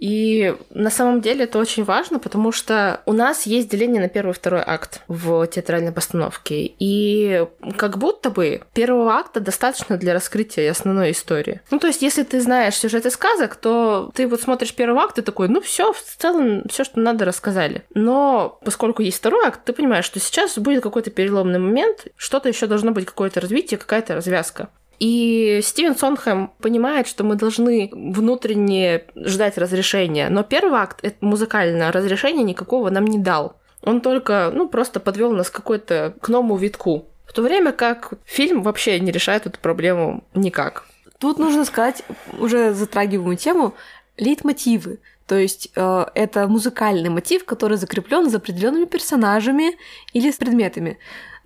[0.00, 4.30] И на самом деле это очень важно, потому что у нас есть деление на первый
[4.30, 6.72] и второй акт в театральной постановке.
[6.78, 7.44] И
[7.76, 11.60] как будто бы первого акта достаточно для раскрытия основной истории.
[11.70, 15.22] Ну, то есть, если ты знаешь сюжеты сказок, то ты вот смотришь первый акт и
[15.22, 17.82] такой, ну все, в целом все, что надо, рассказали.
[17.94, 22.66] Но поскольку есть второй акт, ты понимаешь, что сейчас будет какой-то переломный момент, что-то еще
[22.66, 24.68] должно быть, какое-то развитие, какая-то развязка.
[24.98, 30.28] И Стивен Сонхэм понимает, что мы должны внутренне ждать разрешения.
[30.28, 33.56] Но первый акт, музыкальное разрешение никакого нам не дал.
[33.82, 37.06] Он только, ну, просто подвел нас к какой-то к новому витку.
[37.26, 40.86] В то время как фильм вообще не решает эту проблему никак.
[41.18, 42.02] Тут нужно сказать,
[42.38, 43.74] уже затрагиваемую тему,
[44.16, 44.98] лейтмотивы.
[45.26, 49.76] То есть э, это музыкальный мотив, который закреплен за определенными персонажами
[50.12, 50.98] или с предметами.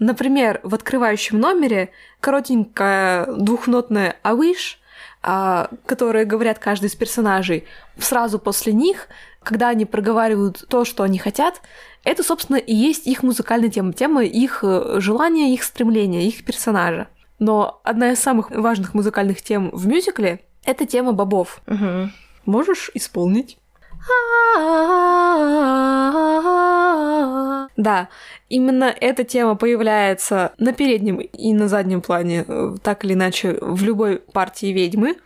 [0.02, 4.78] Например, в открывающем номере коротенькая двухнотная «I wish»,
[5.22, 9.06] а, которые говорят каждый из персонажей, сразу после них,
[9.44, 11.60] когда они проговаривают то, что они хотят,
[12.02, 17.06] это, собственно, и есть их музыкальная тема, тема их э, желания, их стремления, их персонажа.
[17.38, 21.62] Но одна из самых важных музыкальных тем в мюзикле— это тема бобов.
[21.68, 22.10] Угу.
[22.46, 23.56] Можешь исполнить?
[27.76, 28.08] Да,
[28.48, 32.44] именно эта тема появляется на переднем и на заднем плане,
[32.82, 35.16] так или иначе, в любой партии ведьмы.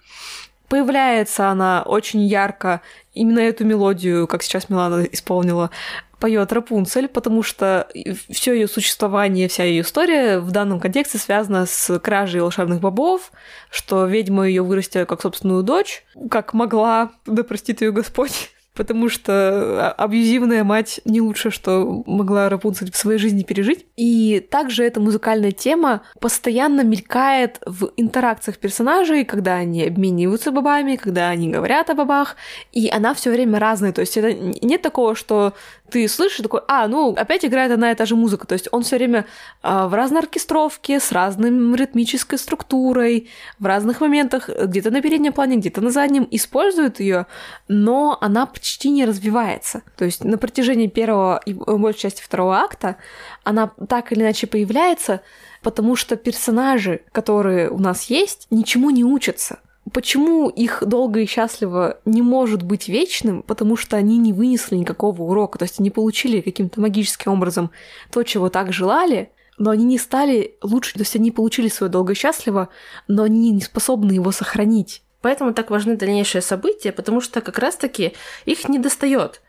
[0.69, 2.81] Появляется она очень ярко,
[3.15, 5.71] именно эту мелодию, как сейчас Милана исполнила,
[6.19, 7.89] поет Рапунцель, потому что
[8.31, 13.33] все ее существование, вся ее история в данном контексте связана с кражей волшебных бобов,
[13.71, 19.33] что ведьма ее вырастила как собственную дочь, как могла, да простит ее Господь потому что
[19.33, 23.87] а, абьюзивная мать не лучше, что могла Рапунцель в своей жизни пережить.
[23.97, 31.31] И также эта музыкальная тема постоянно мелькает в интеракциях персонажей, когда они обмениваются бабами, когда
[31.31, 32.37] они говорят о бабах,
[32.73, 33.93] и она все время разная.
[33.93, 35.55] То есть это нет такого, что
[35.91, 38.47] ты слышишь такой, а, ну, опять играет одна и та же музыка.
[38.47, 39.27] То есть он все время
[39.63, 45.57] а, в разной оркестровке, с разной ритмической структурой, в разных моментах, где-то на переднем плане,
[45.57, 47.27] где-то на заднем, использует ее,
[47.69, 49.83] но она почти не развивается.
[49.97, 52.97] То есть на протяжении первого и большей части второго акта
[53.45, 55.21] она так или иначе появляется,
[55.63, 59.61] потому что персонажи, которые у нас есть, ничему не учатся.
[59.93, 63.45] Почему их долго и счастливо не может быть вечным?
[63.45, 67.71] Потому что они не вынесли никакого урока, то есть они получили каким-то магическим образом
[68.11, 72.15] то, чего так желали, но они не стали лучше, то есть они получили свое долго
[72.15, 72.69] и счастливо,
[73.07, 75.05] но они не способны его сохранить.
[75.21, 79.41] Поэтому так важны дальнейшие события, потому что как раз-таки их не достает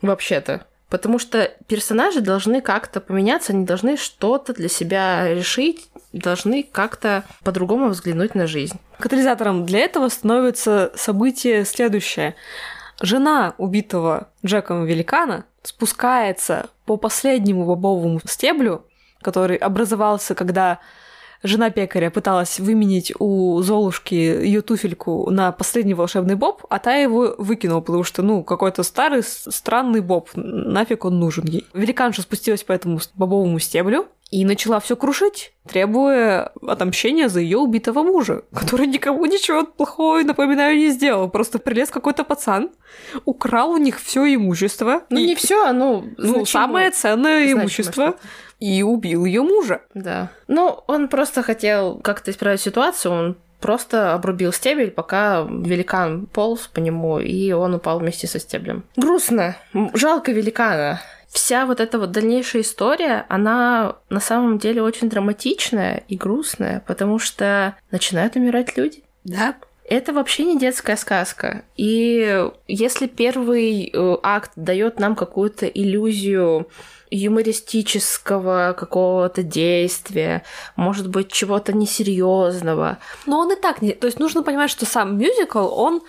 [0.00, 0.66] вообще-то.
[0.88, 7.88] Потому что персонажи должны как-то поменяться, они должны что-то для себя решить, должны как-то по-другому
[7.88, 8.78] взглянуть на жизнь.
[8.98, 12.34] Катализатором для этого становится событие следующее.
[13.00, 18.84] Жена убитого Джеком великана спускается по последнему бобовому стеблю,
[19.22, 20.78] который образовался, когда
[21.42, 27.34] жена пекаря пыталась выменить у Золушки ее туфельку на последний волшебный боб, а та его
[27.38, 31.66] выкинула, потому что, ну, какой-то старый странный боб, нафиг он нужен ей.
[31.74, 38.02] Великанша спустилась по этому бобовому стеблю, и начала все крушить, требуя отомщения за ее убитого
[38.02, 41.28] мужа, который никому ничего плохого, напоминаю, не сделал.
[41.28, 42.70] Просто прилез какой-то пацан,
[43.26, 45.02] украл у них все имущество.
[45.10, 45.26] Ну, и...
[45.26, 48.16] не все, а ну, ну самое ценное имущество.
[48.58, 49.82] И убил ее мужа.
[49.92, 50.30] Да.
[50.48, 56.80] Ну, он просто хотел как-то исправить ситуацию, он просто обрубил стебель, пока великан полз по
[56.80, 58.84] нему, и он упал вместе со стеблем.
[58.96, 59.56] Грустно.
[59.92, 61.00] Жалко великана
[61.32, 67.18] вся вот эта вот дальнейшая история, она на самом деле очень драматичная и грустная, потому
[67.18, 69.02] что начинают умирать люди.
[69.24, 69.56] Да.
[69.88, 71.64] Это вообще не детская сказка.
[71.76, 76.68] И если первый э, акт дает нам какую-то иллюзию
[77.10, 80.44] юмористического какого-то действия,
[80.76, 82.98] может быть, чего-то несерьезного.
[83.26, 83.92] Но он и так не...
[83.92, 86.02] То есть нужно понимать, что сам мюзикл, он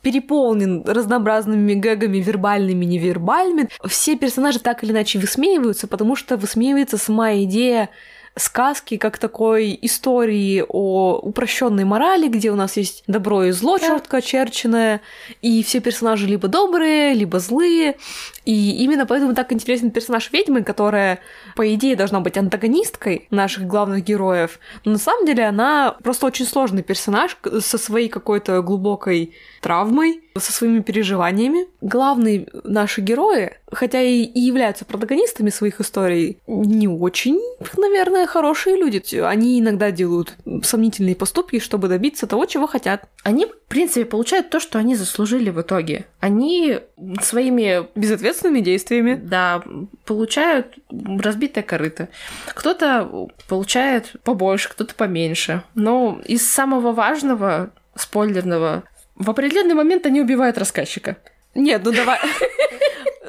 [0.00, 3.68] переполнен разнообразными гэгами, вербальными, невербальными.
[3.86, 7.90] Все персонажи так или иначе высмеиваются, потому что высмеивается сама идея
[8.36, 13.86] сказки как такой истории о упрощенной морали, где у нас есть добро и зло да.
[13.86, 15.00] четко очерченное,
[15.40, 17.96] и все персонажи либо добрые, либо злые.
[18.44, 21.20] И именно поэтому так интересен персонаж ведьмы, которая,
[21.54, 24.58] по идее, должна быть антагонисткой наших главных героев.
[24.84, 30.52] Но на самом деле она просто очень сложный персонаж со своей какой-то глубокой травмой, со
[30.52, 31.66] своими переживаниями.
[31.80, 37.40] Главные наши герои, хотя и, являются протагонистами своих историй, не очень,
[37.76, 39.00] наверное, хорошие люди.
[39.20, 43.08] Они иногда делают сомнительные поступки, чтобы добиться того, чего хотят.
[43.22, 46.06] Они, в принципе, получают то, что они заслужили в итоге.
[46.18, 46.80] Они
[47.22, 49.62] своими безответственными действиями, да,
[50.04, 52.08] получают разбитое корыто.
[52.54, 55.62] Кто-то получает побольше, кто-то поменьше.
[55.74, 58.84] Но из самого важного спойлерного
[59.16, 61.16] в определенный момент они убивают рассказчика.
[61.54, 62.18] Нет, ну давай.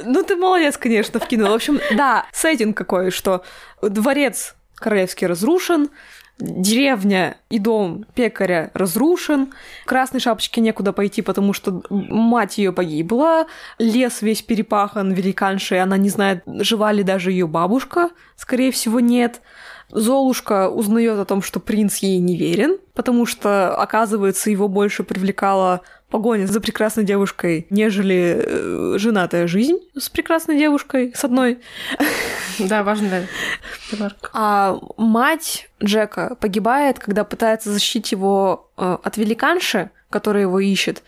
[0.03, 1.49] Ну ты молодец, конечно, вкинул.
[1.49, 3.43] В общем, да, сеттинг какой, что
[3.81, 5.89] дворец королевский разрушен,
[6.37, 9.53] деревня и дом пекаря разрушен,
[9.85, 13.47] красной шапочке некуда пойти, потому что мать ее погибла,
[13.79, 19.41] лес весь перепахан великаншей, она не знает, жива ли даже ее бабушка, скорее всего, нет.
[19.91, 25.81] Золушка узнает о том, что принц ей не верен, потому что, оказывается, его больше привлекала
[26.09, 31.59] погоня за прекрасной девушкой, нежели э, женатая жизнь с прекрасной девушкой, с одной.
[32.59, 33.27] Да, важная
[33.91, 34.29] ремарка.
[34.33, 41.03] А мать Джека погибает, когда пытается защитить его э, от великанши, которая его ищет.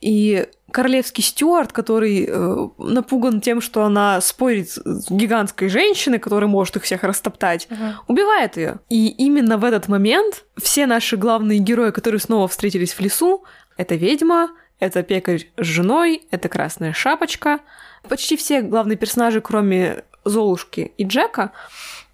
[0.00, 6.76] И королевский стюард, который э, напуган тем, что она спорит с гигантской женщиной, которая может
[6.76, 7.94] их всех растоптать, uh-huh.
[8.06, 8.78] убивает ее.
[8.88, 13.44] И именно в этот момент все наши главные герои, которые снова встретились в лесу,
[13.76, 17.60] это ведьма, это пекарь с женой, это красная шапочка.
[18.08, 21.52] Почти все главные персонажи, кроме Золушки и Джека,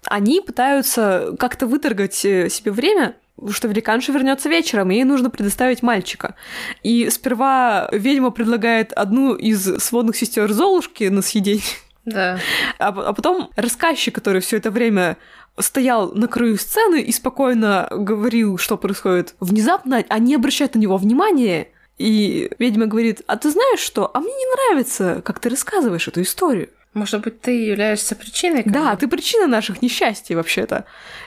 [0.05, 3.15] они пытаются как-то выторгать э, себе время
[3.51, 6.35] что великанша вернется вечером, и ей нужно предоставить мальчика.
[6.83, 11.63] И сперва ведьма предлагает одну из сводных сестер Золушки на съедение.
[12.05, 12.39] Да.
[12.79, 15.17] А, а потом рассказчик, который все это время
[15.57, 19.35] стоял на краю сцены и спокойно говорил, что происходит.
[19.39, 24.11] Внезапно они обращают на него внимание, и ведьма говорит, а ты знаешь что?
[24.13, 26.69] А мне не нравится, как ты рассказываешь эту историю.
[26.95, 28.63] Может быть, ты являешься причиной?
[28.65, 30.85] Да, ты причина наших несчастий вообще-то.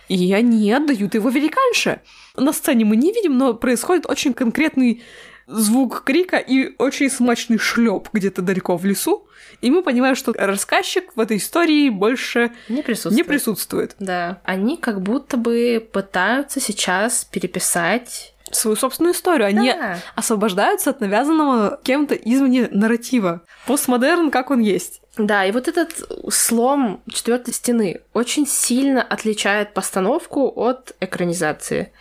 [0.08, 2.00] И они отдают его великанше.
[2.36, 5.02] На сцене мы не видим, но происходит очень конкретный
[5.46, 9.26] звук крика и очень смачный шлеп где-то далеко в лесу.
[9.60, 13.16] И мы понимаем, что рассказчик в этой истории больше не присутствует.
[13.16, 13.96] Не присутствует.
[13.98, 14.40] Да.
[14.44, 19.46] Они как будто бы пытаются сейчас переписать свою собственную историю.
[19.46, 19.74] Они
[20.14, 23.42] освобождаются от навязанного кем-то извне нарратива.
[23.66, 25.02] Постмодерн, как он есть.
[25.18, 25.92] Да, и вот этот
[26.32, 31.92] слом четвертой стены очень сильно отличает постановку от экранизации.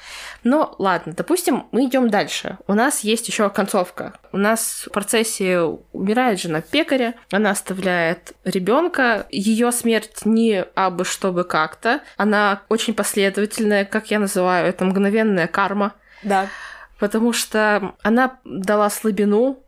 [0.43, 2.59] Но ладно, допустим, мы идем дальше.
[2.67, 4.13] У нас есть еще концовка.
[4.31, 5.59] У нас в процессе
[5.91, 9.25] умирает жена пекаря, она оставляет ребенка.
[9.31, 12.01] Ее смерть не абы чтобы как-то.
[12.17, 15.93] Она очень последовательная, как я называю, это мгновенная карма.
[16.21, 16.47] Да.
[16.99, 19.63] Потому что она дала слабину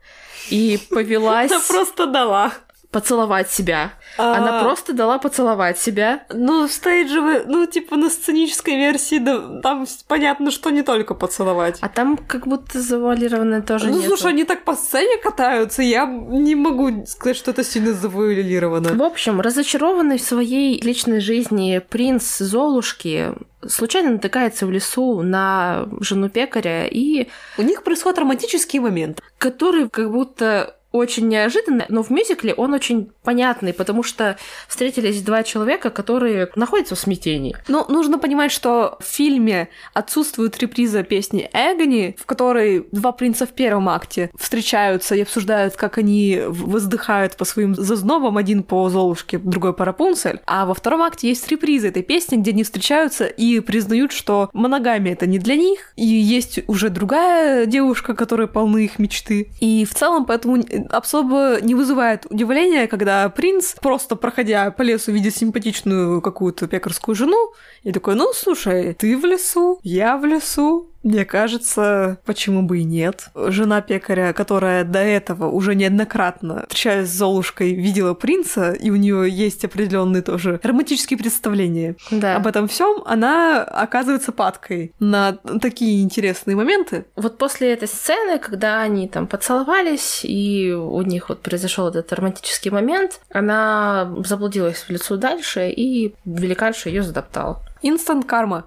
[0.52, 1.52] и повелась...
[1.52, 2.54] Она просто дала
[2.91, 3.93] поцеловать себя.
[4.17, 4.36] А...
[4.36, 6.23] Она просто дала поцеловать себя.
[6.30, 11.78] Ну, в стейджевой, ну, типа на сценической версии, да, там понятно, что не только поцеловать.
[11.82, 14.08] А там как будто завуалированное тоже Ну, нету.
[14.08, 18.95] слушай, они так по сцене катаются, я не могу сказать, что это сильно завуалировано.
[18.95, 23.34] В общем, разочарованный в своей личной жизни принц Золушки
[23.67, 30.12] случайно натыкается в лесу на жену пекаря, и у них происходит романтический момент, который как
[30.12, 36.49] будто очень неожиданно, но в мюзикле он очень понятный, потому что встретились два человека, которые
[36.56, 37.56] находятся в смятении.
[37.67, 43.49] Ну, нужно понимать, что в фильме отсутствует реприза песни Эгони, в которой два принца в
[43.49, 49.73] первом акте встречаются и обсуждают, как они воздыхают по своим зазнобам, один по Золушке, другой
[49.73, 50.39] по Рапунцель.
[50.45, 55.13] А во втором акте есть реприза этой песни, где они встречаются и признают, что моногамия
[55.13, 59.49] это не для них, и есть уже другая девушка, которая полны их мечты.
[59.60, 60.58] И в целом поэтому
[60.89, 67.54] особо не вызывает удивления, когда принц, просто проходя по лесу, видит симпатичную какую-то пекарскую жену,
[67.84, 72.84] и такой, ну, слушай, ты в лесу, я в лесу, мне кажется, почему бы и
[72.84, 73.30] нет.
[73.36, 79.30] Жена пекаря, которая до этого уже неоднократно, встречаясь с Золушкой, видела принца, и у нее
[79.30, 82.36] есть определенные тоже романтические представления да.
[82.36, 87.06] об этом всем, она оказывается падкой на такие интересные моменты.
[87.16, 92.72] Вот после этой сцены, когда они там поцеловались, и у них вот произошел этот романтический
[92.72, 97.62] момент, она заблудилась в лицо дальше, и великанша ее задоптала.
[97.82, 98.65] Инстант карма.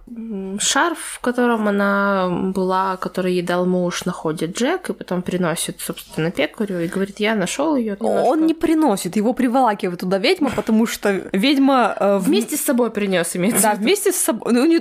[0.58, 6.30] Шарф, в котором она была, который ей дал муж, находит Джек и потом приносит, собственно,
[6.30, 7.96] пекарю и говорит, я нашел ее.
[8.00, 11.94] Он не приносит, его приволакивает туда ведьма, потому что ведьма...
[11.98, 14.52] Э, вместе с собой принес, имеется Да, вместе с собой.
[14.52, 14.80] Ну, не...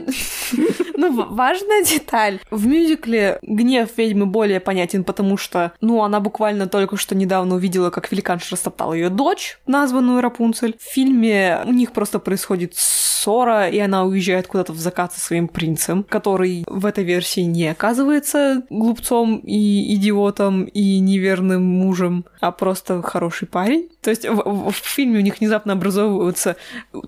[0.98, 2.40] ну, важная деталь.
[2.50, 7.90] В мюзикле гнев ведьмы более понятен, потому что, ну, она буквально только что недавно увидела,
[7.90, 10.78] как великанша растоптала ее дочь, названную Рапунцель.
[10.80, 15.20] В фильме у них просто происходит ссора, и она уезжает уезжает куда-то в закат со
[15.20, 22.52] своим принцем, который в этой версии не оказывается глупцом и идиотом и неверным мужем, а
[22.52, 23.90] просто хороший парень.
[24.02, 26.56] То есть в, в, в фильме у них внезапно образовывается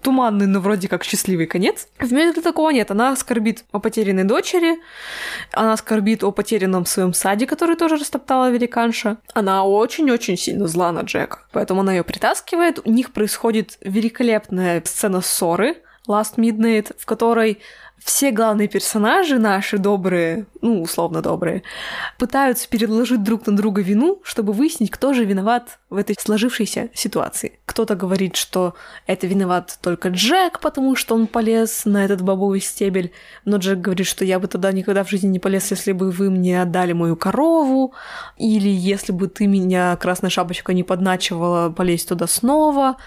[0.01, 1.87] туманный, но вроде как счастливый конец.
[1.99, 2.89] В мюзикле такого нет.
[2.89, 4.79] Она скорбит о потерянной дочери,
[5.51, 9.17] она скорбит о потерянном своем саде, который тоже растоптала великанша.
[9.33, 12.79] Она очень-очень сильно зла на Джека, поэтому она ее притаскивает.
[12.83, 17.59] У них происходит великолепная сцена ссоры, Last Midnight, в которой
[18.03, 21.63] все главные персонажи наши добрые, ну, условно добрые,
[22.19, 27.59] пытаются переложить друг на друга вину, чтобы выяснить, кто же виноват в этой сложившейся ситуации.
[27.65, 28.73] Кто-то говорит, что
[29.07, 33.13] это виноват только Джек, потому что он полез на этот бобовый стебель,
[33.45, 36.29] но Джек говорит, что я бы тогда никогда в жизни не полез, если бы вы
[36.29, 37.93] мне отдали мою корову,
[38.37, 42.97] или если бы ты меня, красная шапочка, не подначивала полезть туда снова.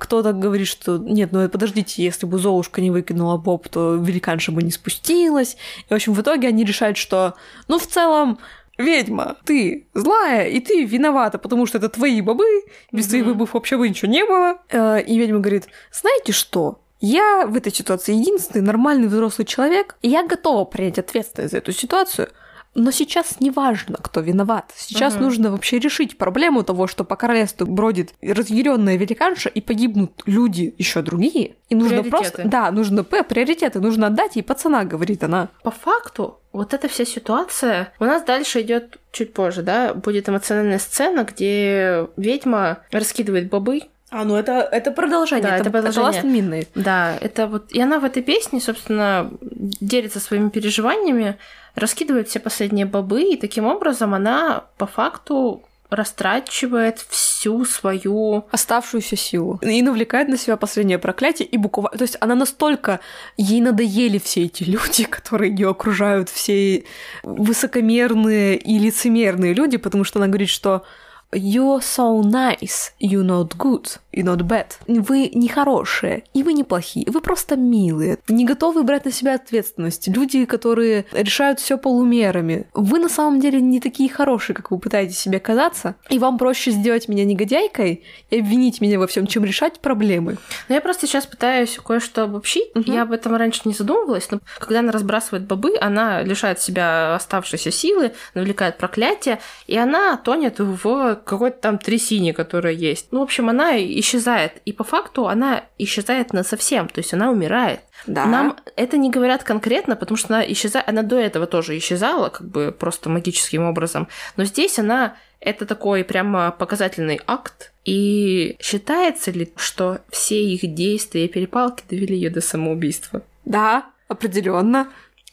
[0.00, 4.62] Кто-то говорит, что нет, ну подождите, если бы Золушка не выкинула Боб, то великанша бы
[4.62, 5.58] не спустилась.
[5.88, 7.34] И, в общем, в итоге они решают, что,
[7.68, 8.38] ну, в целом,
[8.78, 12.46] ведьма, ты злая, и ты виновата, потому что это твои бобы,
[12.90, 13.08] без mm-hmm.
[13.10, 14.56] твоих бобов вообще бы ничего не было.
[14.70, 16.80] Э, и ведьма говорит, знаете что?
[17.02, 21.72] Я в этой ситуации единственный нормальный взрослый человек, и я готова принять ответственность за эту
[21.72, 22.30] ситуацию,
[22.74, 24.72] но сейчас не важно, кто виноват.
[24.76, 25.24] Сейчас угу.
[25.24, 31.02] нужно вообще решить проблему того, что по королевству бродит разъяренная великанша и погибнут люди еще
[31.02, 31.56] другие.
[31.68, 32.42] И нужно просто...
[32.44, 33.80] Да, нужно П, приоритеты.
[33.80, 35.48] Нужно отдать ей пацана, говорит она.
[35.62, 40.78] По факту, вот эта вся ситуация у нас дальше идет чуть позже, да, будет эмоциональная
[40.78, 45.48] сцена, где ведьма раскидывает бобы, а, ну это, это продолжение.
[45.48, 46.10] Да, это, это продолжение.
[46.10, 46.26] Это
[46.74, 47.70] да, это вот...
[47.72, 51.36] И она в этой песне, собственно, делится своими переживаниями,
[51.76, 59.58] раскидывает все последние бобы, и таким образом она по факту растрачивает всю свою оставшуюся силу
[59.60, 63.00] и навлекает на себя последнее проклятие и буквально, то есть она настолько
[63.36, 66.84] ей надоели все эти люди, которые ее окружают, все
[67.22, 70.84] высокомерные и лицемерные люди, потому что она говорит, что
[71.32, 74.66] You're so nice, you're not good, you're not bad.
[74.88, 79.36] Вы не хорошие, и вы не плохие, вы просто милые, не готовы брать на себя
[79.36, 80.08] ответственность.
[80.08, 82.66] Люди, которые решают все полумерами.
[82.74, 86.72] Вы на самом деле не такие хорошие, как вы пытаетесь себе казаться, и вам проще
[86.72, 90.36] сделать меня негодяйкой и обвинить меня во всем, чем решать проблемы.
[90.68, 92.74] Но я просто сейчас пытаюсь кое-что обобщить.
[92.74, 92.90] Угу.
[92.90, 97.70] Я об этом раньше не задумывалась, но когда она разбрасывает бобы, она лишает себя оставшейся
[97.70, 99.38] силы, навлекает проклятие,
[99.68, 103.08] и она тонет в какой-то там трясине, которая есть.
[103.10, 104.60] Ну, в общем, она исчезает.
[104.64, 107.80] И по факту она исчезает на совсем, то есть она умирает.
[108.06, 108.26] Да.
[108.26, 112.48] Нам это не говорят конкретно, потому что она исчезает, она до этого тоже исчезала, как
[112.48, 114.08] бы просто магическим образом.
[114.36, 117.72] Но здесь она это такой прямо показательный акт.
[117.84, 123.22] И считается ли, что все их действия и перепалки довели ее до самоубийства?
[123.44, 124.88] Да, определенно.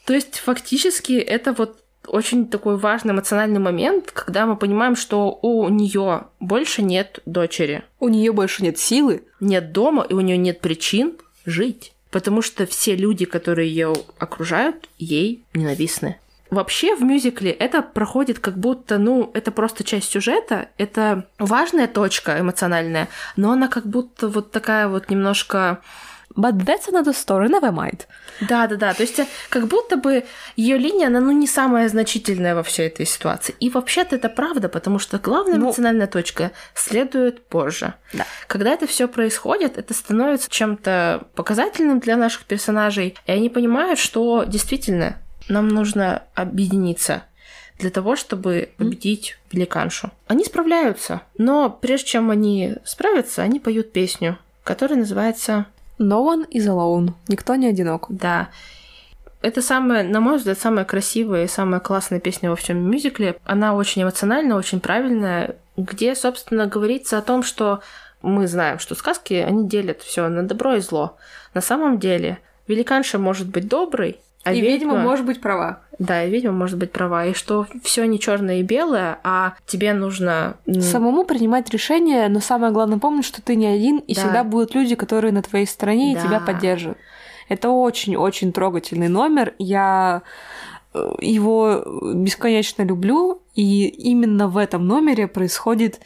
[0.05, 5.69] То есть фактически это вот очень такой важный эмоциональный момент, когда мы понимаем, что у
[5.69, 7.83] нее больше нет дочери.
[7.99, 9.23] У нее больше нет силы.
[9.39, 11.93] Нет дома, и у нее нет причин жить.
[12.11, 16.17] Потому что все люди, которые ее окружают, ей ненавистны.
[16.49, 22.39] Вообще в мюзикле это проходит как будто, ну, это просто часть сюжета, это важная точка
[22.39, 25.81] эмоциональная, но она как будто вот такая вот немножко
[26.37, 28.01] But that's another story, never mind.
[28.41, 28.93] Да, да, да.
[28.93, 30.23] То есть, э, как будто бы
[30.55, 33.55] ее линия, она ну не самая значительная во всей этой ситуации.
[33.59, 37.95] И вообще-то это правда, потому что главная ну, эмоциональная точка следует позже.
[38.13, 38.25] Да.
[38.45, 44.43] Когда это все происходит, это становится чем-то показательным для наших персонажей, и они понимают, что
[44.43, 45.17] действительно
[45.49, 47.23] нам нужно объединиться
[47.79, 50.11] для того, чтобы победить великаншу.
[50.27, 55.65] Они справляются, но прежде чем они справятся, они поют песню, которая называется
[55.99, 57.13] No one is alone.
[57.27, 58.07] Никто не одинок.
[58.09, 58.49] Да.
[59.41, 63.37] Это самая, на мой взгляд, самая красивая и самая классная песня во всем мюзикле.
[63.45, 67.81] Она очень эмоциональная, очень правильная, где, собственно, говорится о том, что
[68.21, 71.17] мы знаем, что сказки, они делят все на добро и зло.
[71.53, 75.81] На самом деле, великанша может быть доброй, а и ведьма, ведьма может быть права.
[75.99, 77.25] Да, и ведьма может быть права.
[77.25, 80.57] И что все не черное и белое, а тебе нужно...
[80.79, 84.21] Самому принимать решения, но самое главное помнить, что ты не один, и да.
[84.21, 86.19] всегда будут люди, которые на твоей стороне да.
[86.19, 86.97] и тебя поддержат.
[87.49, 89.53] Это очень-очень трогательный номер.
[89.57, 90.21] Я
[90.93, 95.99] э, его бесконечно люблю, и именно в этом номере происходит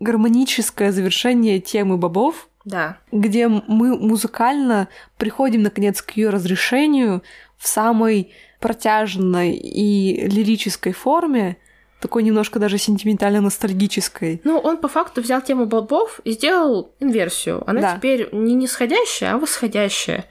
[0.00, 2.98] гармоническое завершение темы бобов, да.
[3.12, 7.22] где мы музыкально приходим наконец к ее разрешению,
[7.58, 11.58] в самой протяжной и лирической форме,
[12.00, 14.40] такой немножко даже сентиментально-ностальгической.
[14.44, 17.62] Ну, он по факту взял тему бобов и сделал инверсию.
[17.66, 17.96] Она да.
[17.96, 20.26] теперь не нисходящая, а восходящая.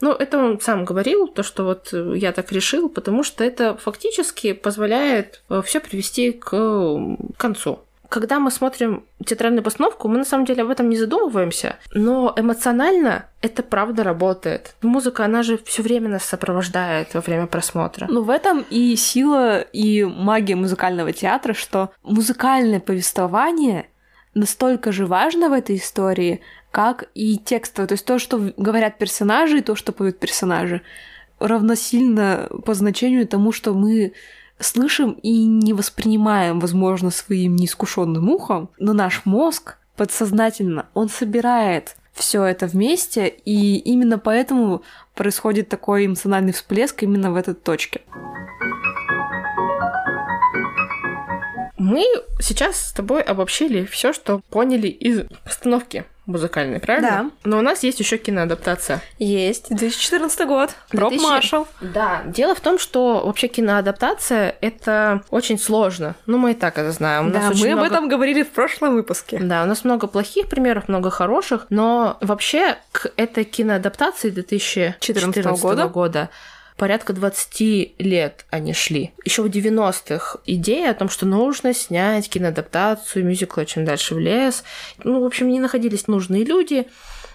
[0.00, 4.52] Ну, это он сам говорил, то, что вот я так решил, потому что это фактически
[4.52, 6.96] позволяет э, все привести к
[7.36, 12.32] концу когда мы смотрим театральную постановку, мы на самом деле об этом не задумываемся, но
[12.36, 14.74] эмоционально это правда работает.
[14.82, 18.06] Музыка, она же все время нас сопровождает во время просмотра.
[18.08, 23.88] Ну, в этом и сила, и магия музыкального театра, что музыкальное повествование
[24.34, 26.40] настолько же важно в этой истории,
[26.70, 27.88] как и текстовое.
[27.88, 30.82] То есть то, что говорят персонажи, и то, что поют персонажи,
[31.38, 34.12] равносильно по значению тому, что мы
[34.58, 42.44] слышим и не воспринимаем, возможно, своим неискушенным ухом, но наш мозг подсознательно, он собирает все
[42.44, 44.82] это вместе, и именно поэтому
[45.14, 48.02] происходит такой эмоциональный всплеск именно в этой точке.
[51.76, 52.04] Мы
[52.40, 57.08] сейчас с тобой обобщили все, что поняли из постановки музыкальный, правильно?
[57.08, 57.30] Да.
[57.50, 59.02] Но у нас есть еще киноадаптация.
[59.18, 59.68] Есть.
[59.70, 60.70] 2014 год.
[60.92, 61.28] Роб 2000...
[61.28, 61.68] Маршалл.
[61.80, 62.22] Да.
[62.26, 66.14] Дело в том, что вообще киноадаптация— это очень сложно.
[66.26, 67.28] Ну, мы и так это знаем.
[67.28, 67.72] У да, мы много...
[67.72, 69.38] об этом говорили в прошлом выпуске.
[69.40, 75.88] Да, у нас много плохих примеров, много хороших, но вообще к этой киноадаптации 2014 года,
[75.88, 76.28] года
[76.78, 79.12] порядка 20 лет они шли.
[79.24, 84.64] Еще в 90-х идея о том, что нужно снять киноадаптацию мюзикла «Чем дальше в лес».
[85.04, 86.86] Ну, в общем, не находились нужные люди.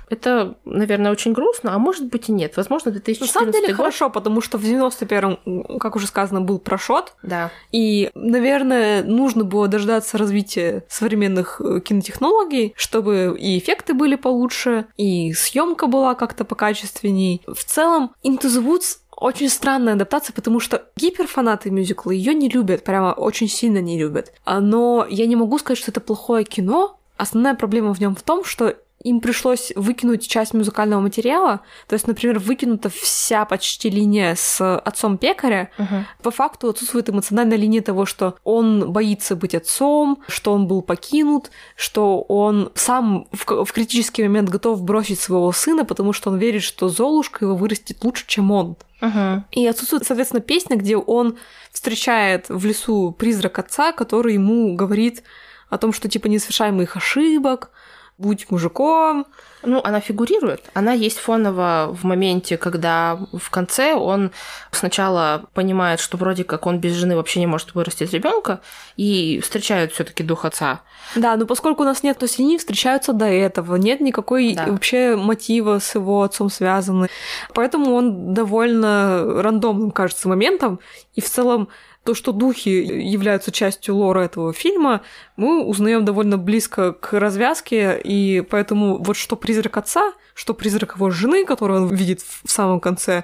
[0.10, 2.56] Это, наверное, очень грустно, а может быть и нет.
[2.56, 3.78] Возможно, 2014 На самом деле год...
[3.78, 7.14] хорошо, потому что в 91-м, как уже сказано, был прошот.
[7.24, 7.52] Да.
[7.72, 15.34] И, наверное, нужно было дождаться развития современных э, кинотехнологий, чтобы и эффекты были получше, и
[15.34, 17.42] съемка была как-то покачественней.
[17.48, 22.84] В целом, Into the Woods очень странная адаптация, потому что гиперфанаты мюзикла ее не любят,
[22.84, 24.34] прямо очень сильно не любят.
[24.44, 27.00] А, но я не могу сказать, что это плохое кино.
[27.16, 31.62] Основная проблема в нем в том, что им пришлось выкинуть часть музыкального материала.
[31.88, 35.70] То есть, например, выкинута вся почти линия с отцом пекаря.
[35.78, 36.06] Мгм.
[36.22, 41.52] По факту отсутствует эмоциональная линия того, что он боится быть отцом, что он был покинут,
[41.76, 46.64] что он сам в, в критический момент готов бросить своего сына, потому что он верит,
[46.64, 48.78] что Золушка его вырастет лучше, чем он.
[49.02, 49.46] Мгм.
[49.52, 51.38] И отсутствует, соответственно, песня, где он
[51.72, 55.24] встречает в лесу призрак отца, который ему говорит
[55.70, 57.72] о том, что типа не совершай моих ошибок,
[58.18, 59.26] будь мужиком.
[59.64, 60.70] Ну, она фигурирует.
[60.74, 64.32] Она есть фоново в моменте, когда в конце он
[64.72, 68.62] сначала понимает, что вроде как он без жены вообще не может вырастить ребенка,
[68.98, 70.82] и встречает все-таки дух отца.
[71.16, 74.66] Да, но поскольку у нас нет, то есть они встречаются до этого, нет никакой Да.
[74.68, 77.08] вообще мотива с его отцом связаны.
[77.54, 80.80] Поэтому он довольно рандомным кажется моментом,
[81.16, 81.70] и в целом
[82.04, 85.02] то, что духи являются частью лора этого фильма,
[85.36, 91.10] мы узнаем довольно близко к развязке, и поэтому вот что призрак отца, что призрак его
[91.10, 93.24] жены, которую он видит в самом конце,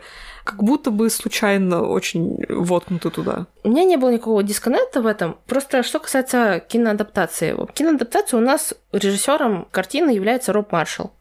[0.49, 3.45] как будто бы случайно очень воткнуты туда.
[3.64, 5.38] У меня не было никакого дисконнекта в этом.
[5.45, 7.55] Просто что касается киноадаптации.
[7.74, 11.14] Киноадаптация у нас режиссером картины является Роб Маршалл.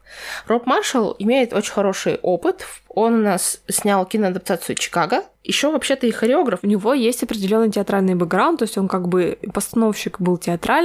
[0.47, 2.65] Роб Маршалл имеет очень хороший опыт.
[2.87, 5.23] Он у нас снял киноадаптацию Чикаго.
[5.43, 6.61] Еще вообще-то и хореограф.
[6.63, 10.78] У него есть определенный театральный бэкграунд, то есть он как бы постановщик был театральный,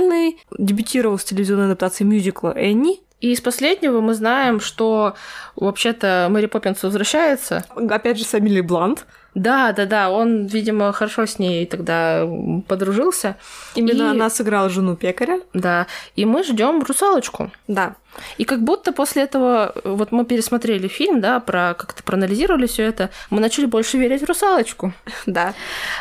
[0.57, 3.01] дебютировал с телевизионной адаптацией мюзикла «Энни».
[3.21, 5.15] И из последнего мы знаем, что
[5.57, 7.65] вообще-то Мэри Поппинс возвращается.
[7.75, 9.07] Опять же, с Эмили Блант.
[9.35, 12.27] Да, да, да, он, видимо, хорошо с ней тогда
[12.69, 13.37] подружился.
[13.75, 15.41] Именно И- она сыграла жену пекаря.
[15.53, 17.51] Да, и мы ждем русалочку.
[17.67, 17.97] Да.
[18.39, 23.11] И как будто после этого, вот мы пересмотрели фильм, да, про как-то проанализировали все это,
[23.31, 24.93] мы начали больше верить в русалочку.
[25.27, 25.55] Да.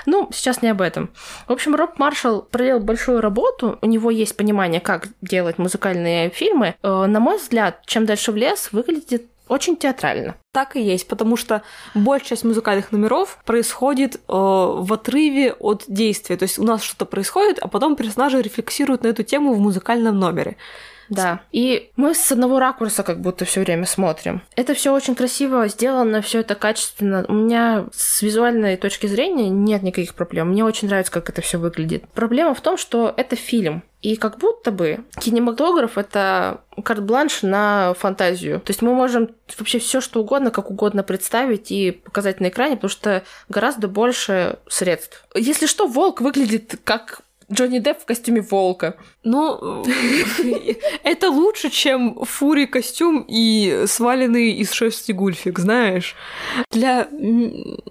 [0.05, 1.09] Ну, сейчас не об этом.
[1.47, 6.75] В общем, Роб Маршалл проделал большую работу, у него есть понимание, как делать музыкальные фильмы.
[6.83, 10.35] Э, На мой взгляд, чем дальше в лес, выглядит очень театрально.
[10.51, 11.63] Так и есть, потому что
[11.93, 16.37] большая часть музыкальных номеров происходит э, в отрыве от действия.
[16.37, 20.17] То есть у нас что-то происходит, а потом персонажи рефлексируют на эту тему в музыкальном
[20.17, 20.57] номере.
[21.15, 21.41] Да.
[21.51, 24.41] И мы с одного ракурса как будто все время смотрим.
[24.55, 27.25] Это все очень красиво сделано, все это качественно.
[27.27, 30.49] У меня с визуальной точки зрения нет никаких проблем.
[30.49, 32.07] Мне очень нравится, как это все выглядит.
[32.13, 33.83] Проблема в том, что это фильм.
[34.01, 38.59] И как будто бы кинематограф это карт-бланш на фантазию.
[38.59, 42.75] То есть мы можем вообще все что угодно, как угодно представить и показать на экране,
[42.75, 45.25] потому что гораздо больше средств.
[45.35, 47.21] Если что, волк выглядит как
[47.53, 48.97] Джонни Депп в костюме волка.
[49.23, 49.85] Ну,
[51.03, 56.15] это лучше, чем фури костюм и сваленный из шерсти гульфик, знаешь.
[56.71, 57.07] Для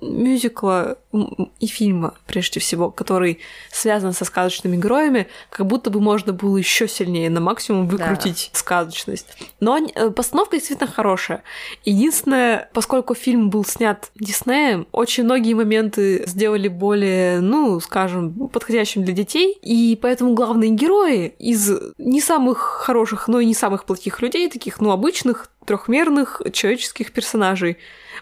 [0.00, 3.40] мюзикла и фильма, прежде всего, который
[3.70, 9.26] связан со сказочными героями, как будто бы можно было еще сильнее на максимум выкрутить сказочность.
[9.60, 11.42] Но они- э, постановка действительно хорошая.
[11.84, 19.12] Единственное, поскольку фильм был снят Диснеем, очень многие моменты сделали более, ну, скажем, подходящим для
[19.14, 24.48] детей, и поэтому главные герои из не самых хороших, но и не самых плохих людей,
[24.48, 27.76] таких, ну, обычных, трехмерных человеческих персонажей,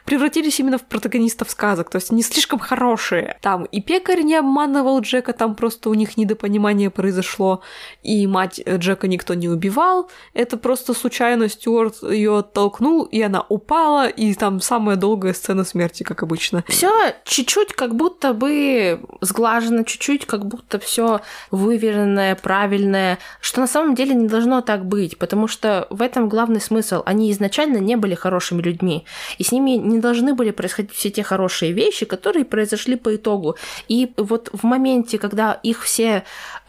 [0.05, 3.39] превратились именно в протагонистов сказок, то есть не слишком хорошие.
[3.41, 7.63] Там и пекарь не обманывал Джека, там просто у них недопонимание произошло,
[8.03, 14.09] и мать Джека никто не убивал, это просто случайно Стюарт ее оттолкнул, и она упала,
[14.09, 16.65] и там самая долгая сцена смерти, как обычно.
[16.69, 16.91] Все
[17.25, 21.21] чуть-чуть как будто бы сглажено, чуть-чуть как будто все
[21.51, 26.61] выверенное, правильное, что на самом деле не должно так быть, потому что в этом главный
[26.61, 27.03] смысл.
[27.05, 29.05] Они изначально не были хорошими людьми,
[29.39, 33.57] и с ними не должны были происходить все те хорошие вещи, которые произошли по итогу.
[33.89, 36.25] И вот в моменте, когда их все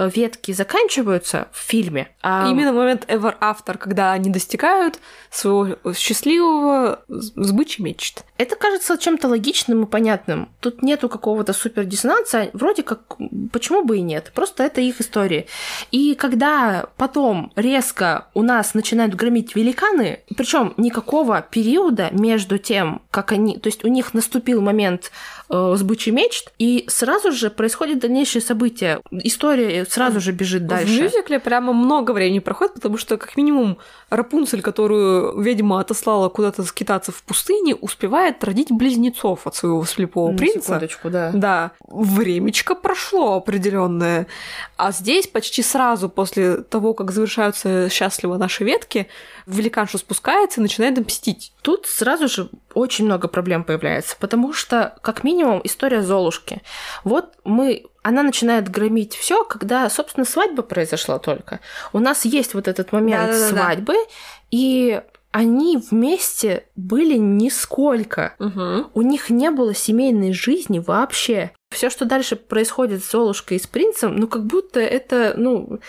[0.08, 5.00] ветки заканчиваются в фильме, а Именно момент ever after, когда они достигают
[5.30, 8.24] своего счастливого сбычи мечт.
[8.38, 10.50] Это кажется чем-то логичным и понятным.
[10.60, 12.50] Тут нету какого-то супер диссонанса.
[12.54, 13.18] Вроде как,
[13.52, 14.32] почему бы и нет?
[14.34, 15.46] Просто это их история.
[15.92, 23.32] И когда потом резко у нас начинают громить великаны, причем никакого периода между тем, как
[23.32, 23.58] они...
[23.58, 25.12] То есть у них наступил момент
[25.50, 29.02] э, сбычи мечт, и сразу же происходят дальнейшие события.
[29.12, 31.02] История сразу же бежит В дальше.
[31.04, 33.78] мюзикле прямо много времени проходит, потому что, как минимум,
[34.10, 40.38] Рапунцель, которую ведьма отослала куда-то скитаться в пустыне, успевает родить близнецов от своего слепого На
[40.38, 40.62] принца.
[40.62, 41.32] секундочку, да.
[41.34, 44.28] Да, времечко прошло определенное.
[44.78, 49.08] А здесь почти сразу после того, как завершаются счастливо наши ветки,
[49.46, 51.52] великанша спускается и начинает мстить.
[51.62, 56.62] Тут сразу же очень много проблем появляется, потому что, как минимум, история Золушки.
[57.04, 61.60] Вот мы она начинает громить все, когда, собственно, свадьба произошла только.
[61.94, 63.50] У нас есть вот этот момент Да-да-да-да.
[63.50, 63.96] свадьбы,
[64.50, 68.36] И они вместе были нисколько.
[68.40, 68.92] Угу.
[68.94, 71.52] У них не было семейной жизни вообще.
[71.74, 75.80] Все, что дальше происходит с Золушкой и с принцем, ну как будто это, ну,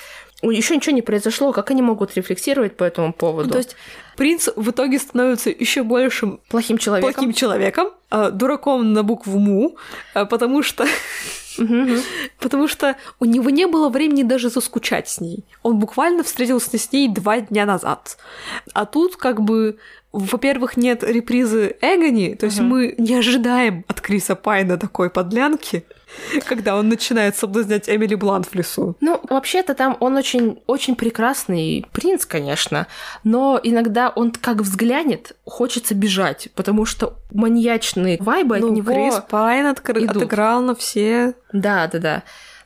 [0.51, 3.51] еще ничего не произошло, как они могут рефлексировать по этому поводу?
[3.51, 3.77] То есть
[4.17, 7.13] принц в итоге становится еще большим плохим человеком.
[7.13, 9.77] плохим человеком, а, дураком на букву му,
[10.15, 10.87] а, потому что
[12.39, 15.45] Потому что у него не было времени даже заскучать с ней.
[15.63, 18.17] Он буквально встретился с ней два дня назад.
[18.73, 19.77] А тут как бы
[20.13, 25.87] во-первых, нет репризы Эгони, то есть мы не ожидаем от Криса Пайна такой подлянки,
[26.47, 28.97] когда он начинает соблазнять Эмили Блант в лесу.
[29.01, 32.87] Ну, вообще-то там он очень, очень прекрасный принц, конечно,
[33.25, 39.23] но иногда он как взглянет, хочется бежать, потому что маньячные вайбы ну, от него Крис
[39.29, 39.99] Пайн откр...
[39.99, 41.35] отыграл на все.
[41.53, 42.23] Да, да, да.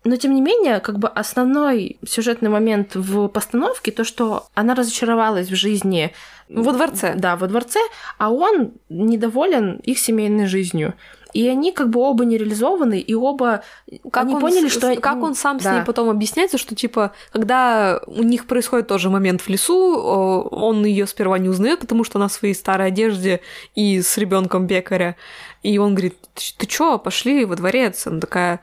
[0.06, 5.48] Но тем не менее, как бы основной сюжетный момент в постановке то, что она разочаровалась
[5.48, 6.12] в жизни
[6.48, 7.14] во дворце.
[7.16, 7.80] Да, во дворце,
[8.16, 10.94] а он недоволен их семейной жизнью.
[11.32, 13.64] И они как бы оба не реализованы, и оба
[14.12, 14.94] как они он, поняли, что...
[14.94, 15.70] Как он сам да.
[15.70, 20.84] с ней потом объясняется, что, типа, когда у них происходит тоже момент в лесу, он
[20.84, 23.40] ее сперва не узнает, потому что она в своей старой одежде
[23.74, 25.16] и с ребенком пекаря.
[25.64, 26.16] И он говорит,
[26.56, 28.06] ты чё, пошли во дворец?
[28.06, 28.60] Она такая,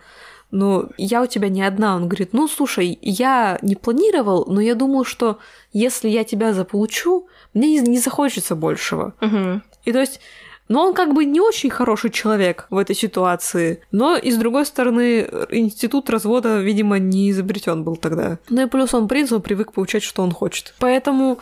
[0.54, 1.95] ну, я у тебя не одна.
[1.95, 5.39] Он говорит, ну, слушай, я не планировал, но я думал, что
[5.74, 7.26] если я тебя заполучу,
[7.56, 9.16] мне не, захочется большего.
[9.20, 9.62] Угу.
[9.86, 10.22] И то есть
[10.70, 13.82] но он как бы не очень хороший человек в этой ситуации.
[13.91, 18.38] Но и с другой стороны, институт развода, видимо, не изобретен был тогда.
[18.49, 20.74] Ну и плюс он принц, он привык получать, что он хочет.
[20.80, 21.39] Поэтому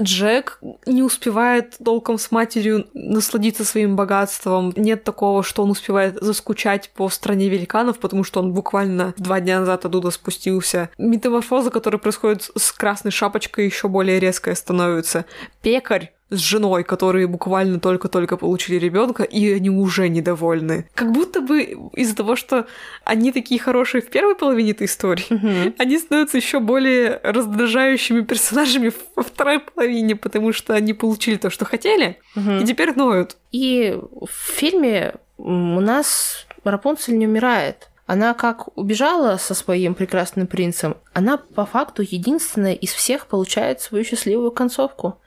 [0.00, 4.72] Джек не успевает толком с матерью насладиться своим богатством.
[4.76, 9.60] Нет такого, что он успевает заскучать по стране великанов, потому что он буквально два дня
[9.60, 10.90] назад оттуда спустился.
[10.96, 15.26] Метаморфоза, которая происходит с красной шапочкой, еще более резкая становится.
[15.60, 20.86] Пекарь с женой, которые буквально только-только получили ребенка, и они уже недовольны.
[20.94, 21.62] Как будто бы
[21.94, 22.66] из-за того, что
[23.04, 25.74] они такие хорошие в первой половине этой истории, mm-hmm.
[25.78, 31.64] они становятся еще более раздражающими персонажами во второй половине, потому что они получили то, что
[31.64, 32.62] хотели, mm-hmm.
[32.62, 33.36] и теперь ноют.
[33.52, 37.88] И в фильме у нас Рапунцель не умирает.
[38.06, 44.04] Она как убежала со своим прекрасным принцем, она по факту единственная из всех получает свою
[44.04, 45.18] счастливую концовку.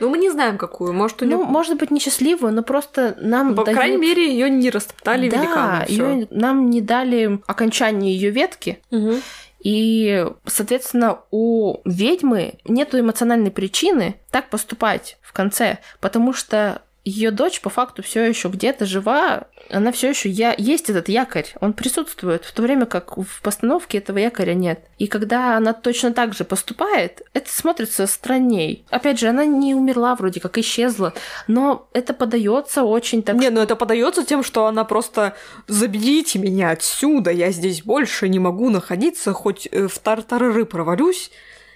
[0.00, 0.92] Ну, мы не знаем, какую.
[0.92, 1.36] Может, у нее...
[1.36, 3.78] Ну, может быть, несчастливую, но просто нам По дают...
[3.78, 5.84] крайней мере, ее не растоптали да, великаны.
[5.88, 6.26] Её...
[6.30, 8.80] нам не дали окончание ее ветки.
[8.90, 9.16] Угу.
[9.62, 17.60] И, соответственно, у ведьмы нет эмоциональной причины так поступать в конце, потому что ее дочь
[17.60, 22.44] по факту все еще где-то жива, она все еще я есть этот якорь, он присутствует,
[22.44, 24.80] в то время как в постановке этого якоря нет.
[24.98, 28.84] И когда она точно так же поступает, это смотрится странней.
[28.90, 31.14] Опять же, она не умерла, вроде как исчезла,
[31.46, 33.36] но это подается очень так.
[33.36, 35.34] Не, ну это подается тем, что она просто
[35.68, 41.30] заберите меня отсюда, я здесь больше не могу находиться, хоть э, в тартарары провалюсь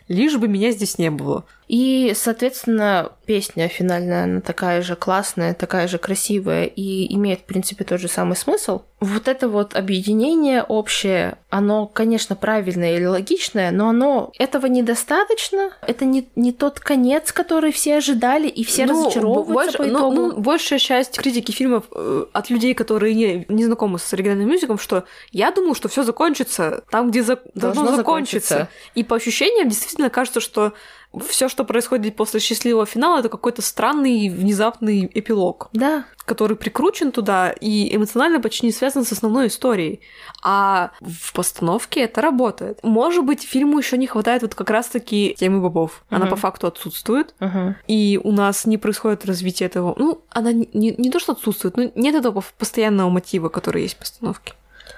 [0.08, 1.44] лишь бы меня здесь не было.
[1.68, 7.84] И, соответственно, песня финальная, она такая же классная, такая же красивая и имеет, в принципе,
[7.84, 8.82] тот же самый смысл.
[9.00, 15.72] Вот это вот объединение общее, оно, конечно, правильное или логичное, но оно этого недостаточно.
[15.86, 20.14] Это не, не тот конец, который все ожидали, и все ну, разочаровываются больше, по итогу.
[20.14, 24.48] Ну, ну, большая часть критики фильмов э, от людей, которые не, не знакомы с оригинальным
[24.48, 27.36] мюзиклом, что я думаю, что все закончится там, где за...
[27.54, 28.48] должно, должно закончиться.
[28.48, 28.68] закончиться.
[28.94, 30.72] И по ощущениям действительно кажется, что
[31.20, 35.68] все, что происходит после счастливого финала, это какой-то странный внезапный эпилог.
[35.72, 36.04] Да.
[36.24, 40.00] Который прикручен туда и эмоционально почти не связан с основной историей.
[40.42, 42.80] А в постановке это работает.
[42.82, 46.04] Может быть, фильму еще не хватает вот как раз-таки темы бобов.
[46.08, 47.34] Она по факту отсутствует.
[47.40, 47.74] Uh-huh.
[47.86, 49.94] И у нас не происходит развитие этого.
[49.98, 53.96] Ну, она не, не, не то, что отсутствует, но нет этого постоянного мотива, который есть
[53.96, 54.54] в постановке.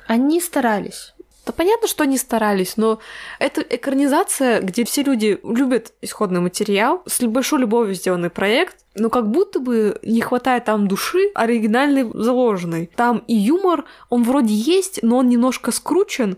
[0.06, 1.14] Они старались.
[1.46, 2.98] Да понятно, что они старались, но
[3.38, 9.30] это экранизация, где все люди любят исходный материал, с большой любовью сделанный проект, но как
[9.30, 12.90] будто бы не хватает там души оригинальной заложенной.
[12.96, 16.36] Там и юмор, он вроде есть, но он немножко скручен,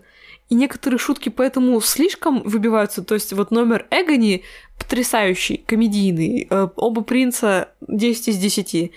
[0.49, 3.03] и некоторые шутки поэтому слишком выбиваются.
[3.03, 4.43] То есть вот номер Эгони
[4.79, 6.47] потрясающий, комедийный.
[6.49, 8.91] Э, оба принца 10 из 10.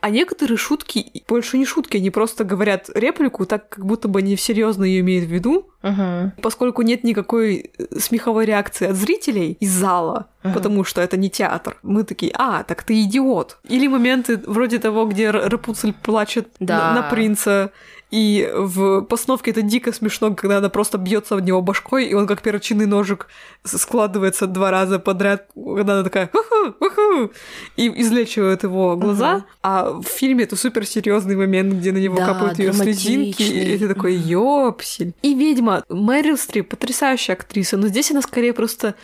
[0.00, 4.36] А некоторые шутки больше не шутки, они просто говорят реплику так, как будто бы они
[4.36, 5.70] серьезно ее имеют в виду.
[5.82, 6.32] Uh-huh.
[6.42, 10.52] Поскольку нет никакой э, смеховой реакции от зрителей из зала, uh-huh.
[10.52, 11.78] потому что это не театр.
[11.82, 13.58] Мы такие, а, так ты идиот.
[13.68, 16.92] Или моменты вроде того, где Рапунцель плачет да.
[16.92, 17.72] на, на принца,
[18.10, 22.26] И в постановке это дико смешно, когда она просто бьется в него башкой, и он
[22.26, 23.28] как перочинный ножик
[23.64, 27.30] складывается два раза подряд, когда она такая ху-ху, ху-ху,
[27.76, 29.36] и излечивает его глаза.
[29.36, 29.42] Uh-huh.
[29.62, 33.78] А в фильме это супер серьезный момент, где на него да, капают ее слезинки, и
[33.78, 35.14] ты такой ёпсель.
[35.22, 38.96] И ведьма Мэрил Стрип потрясающая актриса, но здесь она скорее просто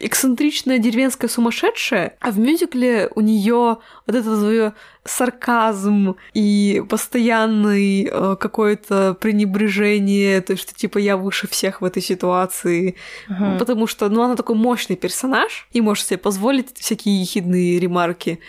[0.00, 4.72] эксцентричная деревенская сумасшедшая, а в мюзикле у нее вот это свое
[5.04, 12.96] сарказм и постоянный э, какое-то пренебрежение, то, что типа я выше всех в этой ситуации,
[13.28, 13.58] uh-huh.
[13.58, 18.40] потому что, ну, она такой мощный персонаж и может себе позволить всякие ехидные ремарки.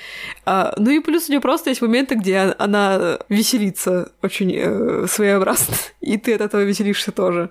[0.45, 5.75] А, ну и плюс у нее просто есть моменты, где она веселится очень э, своеобразно,
[6.01, 7.49] и ты от этого веселишься тоже.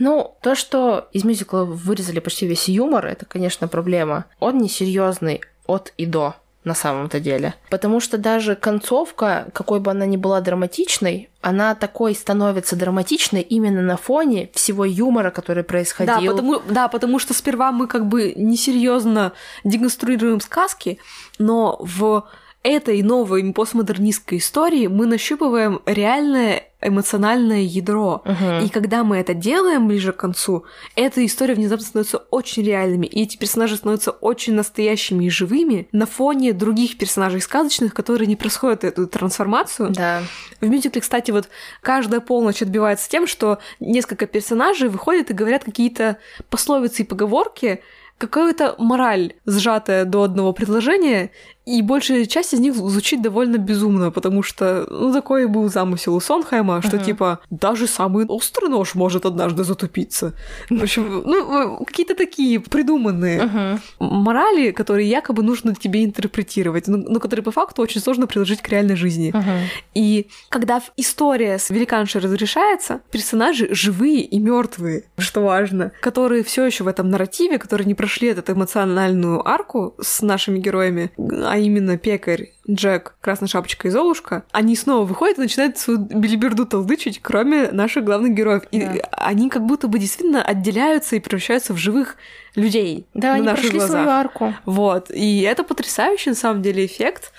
[0.00, 4.24] Ну, то, что из мюзикла вырезали почти весь юмор, это, конечно, проблема.
[4.40, 6.34] Он несерьезный от и до
[6.64, 7.54] на самом-то деле.
[7.70, 13.82] Потому что даже концовка, какой бы она ни была драматичной, она такой становится драматичной именно
[13.82, 16.14] на фоне всего юмора, который происходил.
[16.14, 19.32] Да, потому, да, потому что сперва мы как бы несерьезно
[19.64, 20.98] деконструируем сказки,
[21.38, 22.24] но в
[22.62, 28.22] этой новой постмодернистской истории мы нащупываем реальное эмоциональное ядро.
[28.24, 28.64] Uh-huh.
[28.64, 30.64] И когда мы это делаем ближе к концу,
[30.96, 36.06] эта история внезапно становится очень реальными, и эти персонажи становятся очень настоящими и живыми на
[36.06, 39.90] фоне других персонажей сказочных, которые не происходят эту трансформацию.
[39.90, 40.22] Да.
[40.60, 41.48] В мюзикле, кстати, вот
[41.82, 46.16] каждая полночь отбивается тем, что несколько персонажей выходят и говорят какие-то
[46.48, 47.82] пословицы и поговорки,
[48.20, 51.30] какая-то мораль, сжатая до одного предложения,
[51.70, 56.20] и большая часть из них звучит довольно безумно, потому что, ну, такой был замысел у
[56.20, 57.04] Сонхайма, что, uh-huh.
[57.04, 60.32] типа, даже самый острый нож может однажды затупиться.
[60.68, 63.78] В общем, ну, какие-то такие придуманные uh-huh.
[64.00, 68.68] морали, которые якобы нужно тебе интерпретировать, но, но которые по факту очень сложно приложить к
[68.68, 69.30] реальной жизни.
[69.32, 69.60] Uh-huh.
[69.94, 76.82] И когда история с великаншей разрешается, персонажи живые и мертвые, что важно, которые все еще
[76.82, 82.52] в этом нарративе, которые не прошли эту эмоциональную арку с нашими героями, а именно пекарь,
[82.68, 88.04] Джек, Красная Шапочка и Золушка, они снова выходят и начинают свою билиберду толдычить, кроме наших
[88.04, 88.62] главных героев.
[88.70, 88.92] И да.
[89.12, 92.16] они как будто бы действительно отделяются и превращаются в живых
[92.54, 93.06] людей.
[93.14, 93.90] Да, на они наших прошли глазах.
[93.90, 94.54] свою арку.
[94.64, 95.10] Вот.
[95.10, 97.32] И это потрясающий, на самом деле, эффект.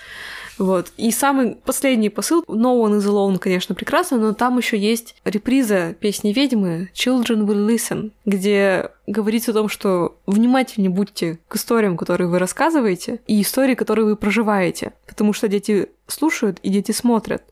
[0.58, 0.92] Вот.
[0.96, 5.94] И самый последний посыл, No One is Alone, конечно, прекрасно, но там еще есть реприза
[5.98, 12.28] песни ведьмы Children Will Listen, где говорится о том, что внимательнее будьте к историям, которые
[12.28, 17.42] вы рассказываете, и истории, которые вы проживаете, потому что дети слушают и дети смотрят.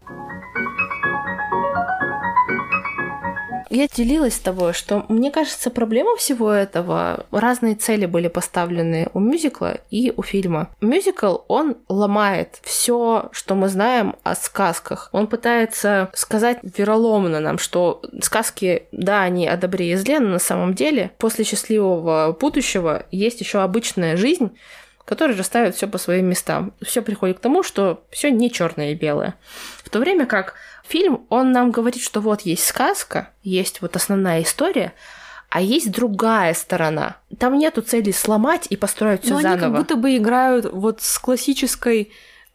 [3.70, 9.20] Я делилась с тобой, что мне кажется, проблема всего этого, разные цели были поставлены у
[9.20, 10.70] мюзикла и у фильма.
[10.80, 15.08] Мюзикл, он ломает все, что мы знаем о сказках.
[15.12, 20.38] Он пытается сказать вероломно нам, что сказки, да, они о добре и зле, но на
[20.40, 24.50] самом деле после счастливого будущего есть еще обычная жизнь,
[25.04, 26.72] которая расставит все по своим местам.
[26.82, 29.34] Все приходит к тому, что все не черное и белое.
[29.84, 30.54] В то время как
[30.90, 34.92] Фильм, он нам говорит, что вот есть сказка, есть вот основная история,
[35.48, 37.16] а есть другая сторона.
[37.38, 39.52] Там нету цели сломать и построить все заново.
[39.52, 42.10] Они как будто бы играют вот с классической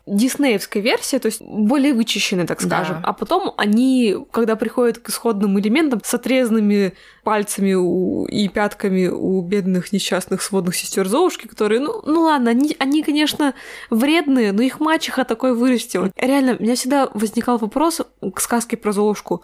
[0.06, 3.02] диснеевской версии, то есть более вычищенной, так скажем.
[3.02, 3.10] Да.
[3.10, 6.94] А потом они, когда приходят к исходным элементам с отрезанными
[7.24, 12.76] пальцами у, и пятками у бедных несчастных сводных сестер Золушки, которые, ну, ну ладно, они,
[12.78, 13.56] они, конечно,
[13.90, 16.12] вредные, но их мачеха такой вырастила.
[16.18, 18.02] Реально, у меня всегда возникал вопрос
[18.34, 19.44] к сказке про Золушку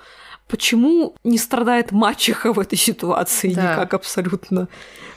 [0.51, 3.71] почему не страдает мачеха в этой ситуации да.
[3.71, 4.67] никак абсолютно.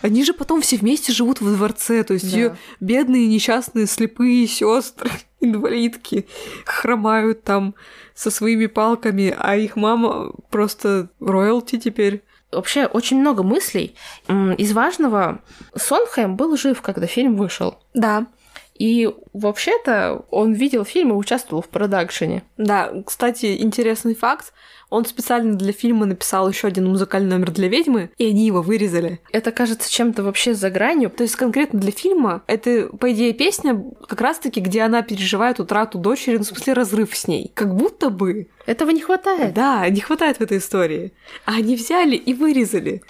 [0.00, 2.36] Они же потом все вместе живут в дворце, то есть да.
[2.36, 5.10] ее бедные несчастные слепые сестры,
[5.44, 6.26] инвалидки,
[6.64, 7.74] хромают там
[8.14, 12.22] со своими палками, а их мама просто роялти теперь.
[12.52, 13.96] Вообще очень много мыслей.
[14.28, 15.40] Из важного,
[15.74, 17.78] Сонхайм был жив, когда фильм вышел.
[17.94, 18.26] Да.
[18.74, 22.42] И вообще-то он видел фильм и участвовал в продакшене.
[22.56, 24.52] Да, кстати, интересный факт.
[24.90, 29.20] Он специально для фильма написал еще один музыкальный номер для ведьмы, и они его вырезали.
[29.32, 31.10] Это кажется чем-то вообще за гранью.
[31.10, 35.98] То есть конкретно для фильма это, по идее, песня как раз-таки, где она переживает утрату
[35.98, 37.50] дочери, ну, в смысле, разрыв с ней.
[37.54, 38.48] Как будто бы.
[38.66, 39.54] Этого не хватает.
[39.54, 41.12] Да, не хватает в этой истории.
[41.44, 43.02] А они взяли и вырезали.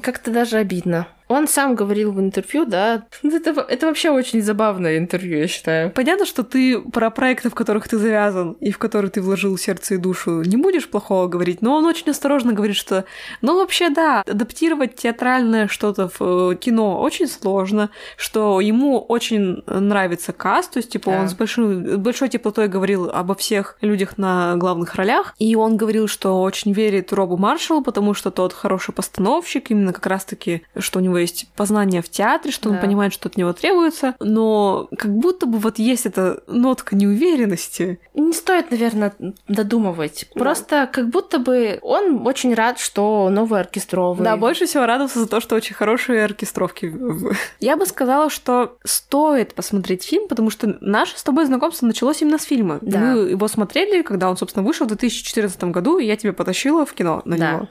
[0.00, 1.08] Как-то даже обидно.
[1.32, 5.90] Он сам говорил в интервью, да, это, это вообще очень забавное интервью, я считаю.
[5.90, 9.94] Понятно, что ты про проекты, в которых ты завязан и в которые ты вложил сердце
[9.94, 13.04] и душу, не будешь плохого говорить, но он очень осторожно говорит, что,
[13.40, 20.32] ну, вообще, да, адаптировать театральное что-то в э, кино очень сложно, что ему очень нравится
[20.32, 21.20] каст, то есть, типа, да.
[21.20, 26.08] он с большой, большой теплотой говорил обо всех людях на главных ролях, и он говорил,
[26.08, 31.02] что очень верит Робу Маршалу, потому что тот хороший постановщик, именно как раз-таки, что у
[31.02, 32.74] него есть познание в театре, что да.
[32.74, 37.98] он понимает, что от него требуется, но как будто бы вот есть эта нотка неуверенности.
[38.14, 39.14] Не стоит, наверное,
[39.48, 40.26] додумывать.
[40.34, 40.40] Да.
[40.40, 44.24] Просто как будто бы он очень рад, что новый оркестровый.
[44.24, 46.94] Да, больше всего радовался за то, что очень хорошие оркестровки.
[47.60, 52.38] Я бы сказала, что стоит посмотреть фильм, потому что наше с тобой знакомство началось именно
[52.38, 52.78] с фильма.
[52.80, 52.98] Да.
[52.98, 56.92] Мы его смотрели, когда он, собственно, вышел в 2014 году, и я тебя потащила в
[56.92, 57.52] кино на да.
[57.52, 57.68] него.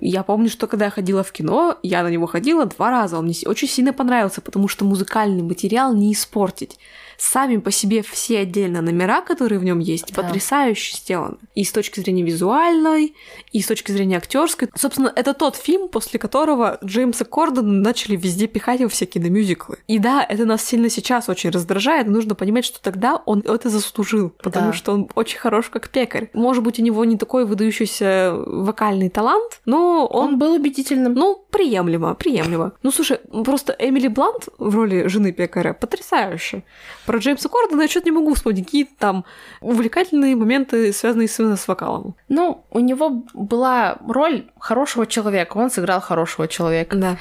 [0.00, 3.18] Я помню, что когда я ходила в кино, я на него ходила два раза.
[3.18, 6.78] Он мне очень сильно понравился, потому что музыкальный материал не испортить
[7.16, 10.22] сами по себе все отдельно номера, которые в нем есть, да.
[10.22, 11.36] потрясающе сделаны.
[11.54, 13.14] И с точки зрения визуальной,
[13.52, 14.68] и с точки зрения актерской.
[14.74, 19.78] Собственно, это тот фильм, после которого Джеймса Кордона начали везде пихать во все киномюзиклы.
[19.86, 22.06] И да, это нас сильно сейчас очень раздражает.
[22.06, 24.72] Нужно понимать, что тогда он это заслужил, потому да.
[24.72, 26.30] что он очень хорош как пекарь.
[26.32, 31.14] Может быть, у него не такой выдающийся вокальный талант, но он, он был убедительным.
[31.14, 32.63] Ну, приемлемо, приемлемо.
[32.82, 36.62] Ну, слушай, просто Эмили Блант в роли жены пекаря потрясающая.
[37.06, 39.24] Про Джеймса Кордона я что-то не могу вспомнить, какие там
[39.60, 42.14] увлекательные моменты, связанные именно с вокалом.
[42.28, 46.96] Ну, у него была роль хорошего человека, он сыграл хорошего человека.
[46.96, 47.16] Да.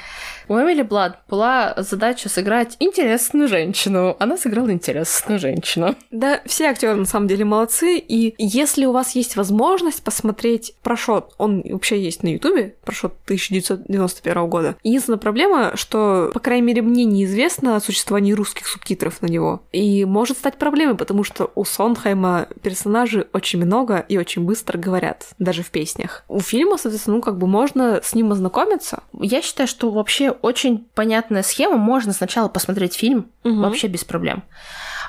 [0.47, 4.15] У Эмили Блад была задача сыграть интересную женщину.
[4.19, 5.95] Она сыграла интересную женщину.
[6.11, 7.97] Да, все актеры на самом деле молодцы.
[7.97, 14.47] И если у вас есть возможность посмотреть прошот, он вообще есть на Ютубе, прошот 1991
[14.47, 14.75] года.
[14.83, 19.63] Единственная проблема, что, по крайней мере, мне неизвестно о существовании русских субтитров на него.
[19.71, 25.27] И может стать проблемой, потому что у Сондхайма персонажей очень много и очень быстро говорят,
[25.39, 26.23] даже в песнях.
[26.27, 29.03] У фильма, соответственно, ну, как бы можно с ним ознакомиться.
[29.19, 31.77] Я считаю, что вообще очень понятная схема.
[31.77, 33.61] Можно сначала посмотреть фильм, угу.
[33.61, 34.43] вообще без проблем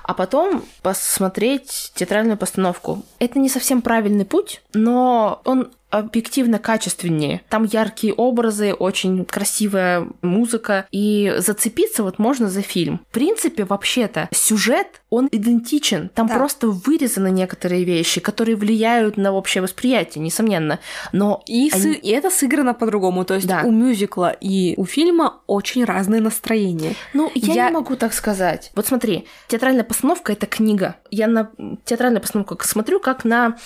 [0.04, 3.02] а потом посмотреть театральную постановку.
[3.18, 7.42] Это не совсем правильный путь, но он объективно качественнее.
[7.48, 13.00] Там яркие образы, очень красивая музыка, и зацепиться вот можно за фильм.
[13.10, 16.10] В принципе, вообще-то, сюжет, он идентичен.
[16.14, 16.34] Там да.
[16.34, 20.80] просто вырезаны некоторые вещи, которые влияют на общее восприятие, несомненно.
[21.12, 21.82] Но и, они...
[21.82, 21.86] с...
[21.86, 23.24] и это сыграно по-другому.
[23.24, 23.62] То есть да.
[23.64, 26.94] у мюзикла и у фильма очень разные настроения.
[27.12, 28.72] Ну, я, я не могу так сказать.
[28.74, 30.96] Вот смотри, театральная постановка— это книга.
[31.10, 31.50] Я на
[31.84, 33.56] театральную постановку смотрю как на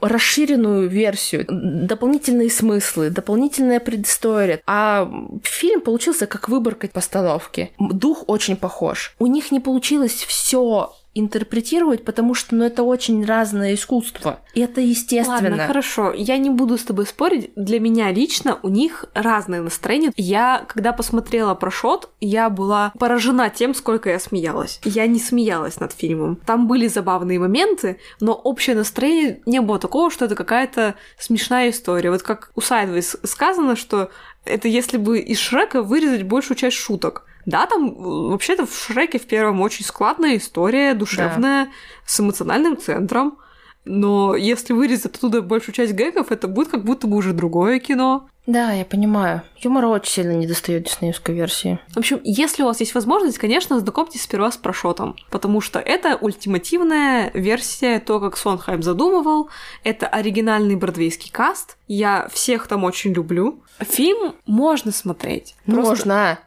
[0.00, 1.46] расширенную версию,
[1.84, 4.60] дополнительные смыслы, дополнительная предыстория.
[4.66, 5.10] А
[5.42, 7.72] фильм получился как выборка постановки.
[7.78, 9.14] Дух очень похож.
[9.18, 14.40] У них не получилось все интерпретировать, потому что ну, это очень разное искусство.
[14.54, 15.50] И это естественно.
[15.50, 16.12] Ладно, хорошо.
[16.12, 17.50] Я не буду с тобой спорить.
[17.56, 20.12] Для меня лично у них разное настроение.
[20.16, 24.80] Я, когда посмотрела про шот, я была поражена тем, сколько я смеялась.
[24.84, 26.36] Я не смеялась над фильмом.
[26.44, 32.10] Там были забавные моменты, но общее настроение не было такого, что это какая-то смешная история.
[32.10, 34.10] Вот как у Сайдвейс сказано, что
[34.44, 37.24] это если бы из Шрека вырезать большую часть шуток.
[37.46, 41.70] Да, там вообще-то в Шреке в первом очень складная история, душевная, да.
[42.04, 43.38] с эмоциональным центром.
[43.84, 48.28] Но если вырезать оттуда большую часть гэгов, это будет как будто бы уже другое кино.
[48.46, 49.42] Да, я понимаю.
[49.58, 51.78] Юмор очень сильно не достает диснеевской версии.
[51.94, 56.16] В общем, если у вас есть возможность, конечно, знакомьтесь сперва с прошотом, потому что это
[56.16, 59.50] ультимативная версия, то, как Сонхайм задумывал.
[59.82, 61.76] Это оригинальный бродвейский каст.
[61.88, 63.62] Я всех там очень люблю.
[63.80, 65.54] Фильм можно смотреть.
[65.66, 65.90] Просто...
[65.90, 66.38] Можно.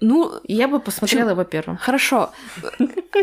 [0.00, 1.76] Ну, я бы посмотрела его первым.
[1.76, 2.30] Хорошо.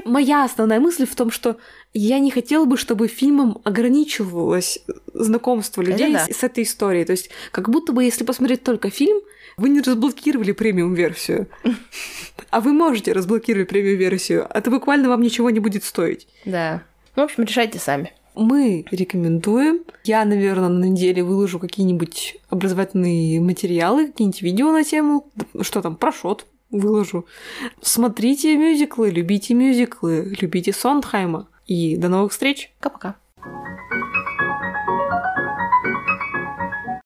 [0.04, 1.58] Моя основная мысль в том, что
[1.94, 4.80] я не хотела бы, чтобы фильмом ограничивалось
[5.14, 6.26] знакомство людей да.
[6.26, 7.06] с, с этой историей.
[7.06, 9.22] То есть, как будто бы, если посмотреть только фильм,
[9.58, 11.48] вы не разблокировали премиум-версию.
[12.50, 14.48] А вы можете разблокировать премиум-версию.
[14.54, 16.28] Это буквально вам ничего не будет стоить.
[16.44, 16.84] Да.
[17.16, 18.14] Ну, в общем, решайте сами.
[18.36, 19.82] Мы рекомендуем.
[20.04, 25.32] Я, наверное, на неделе выложу какие-нибудь образовательные материалы, какие-нибудь видео на тему,
[25.62, 27.26] что там, прошот выложу.
[27.82, 31.48] Смотрите мюзиклы, любите мюзиклы, любите Сондхайма.
[31.66, 32.72] И до новых встреч.
[32.80, 33.16] Пока-пока.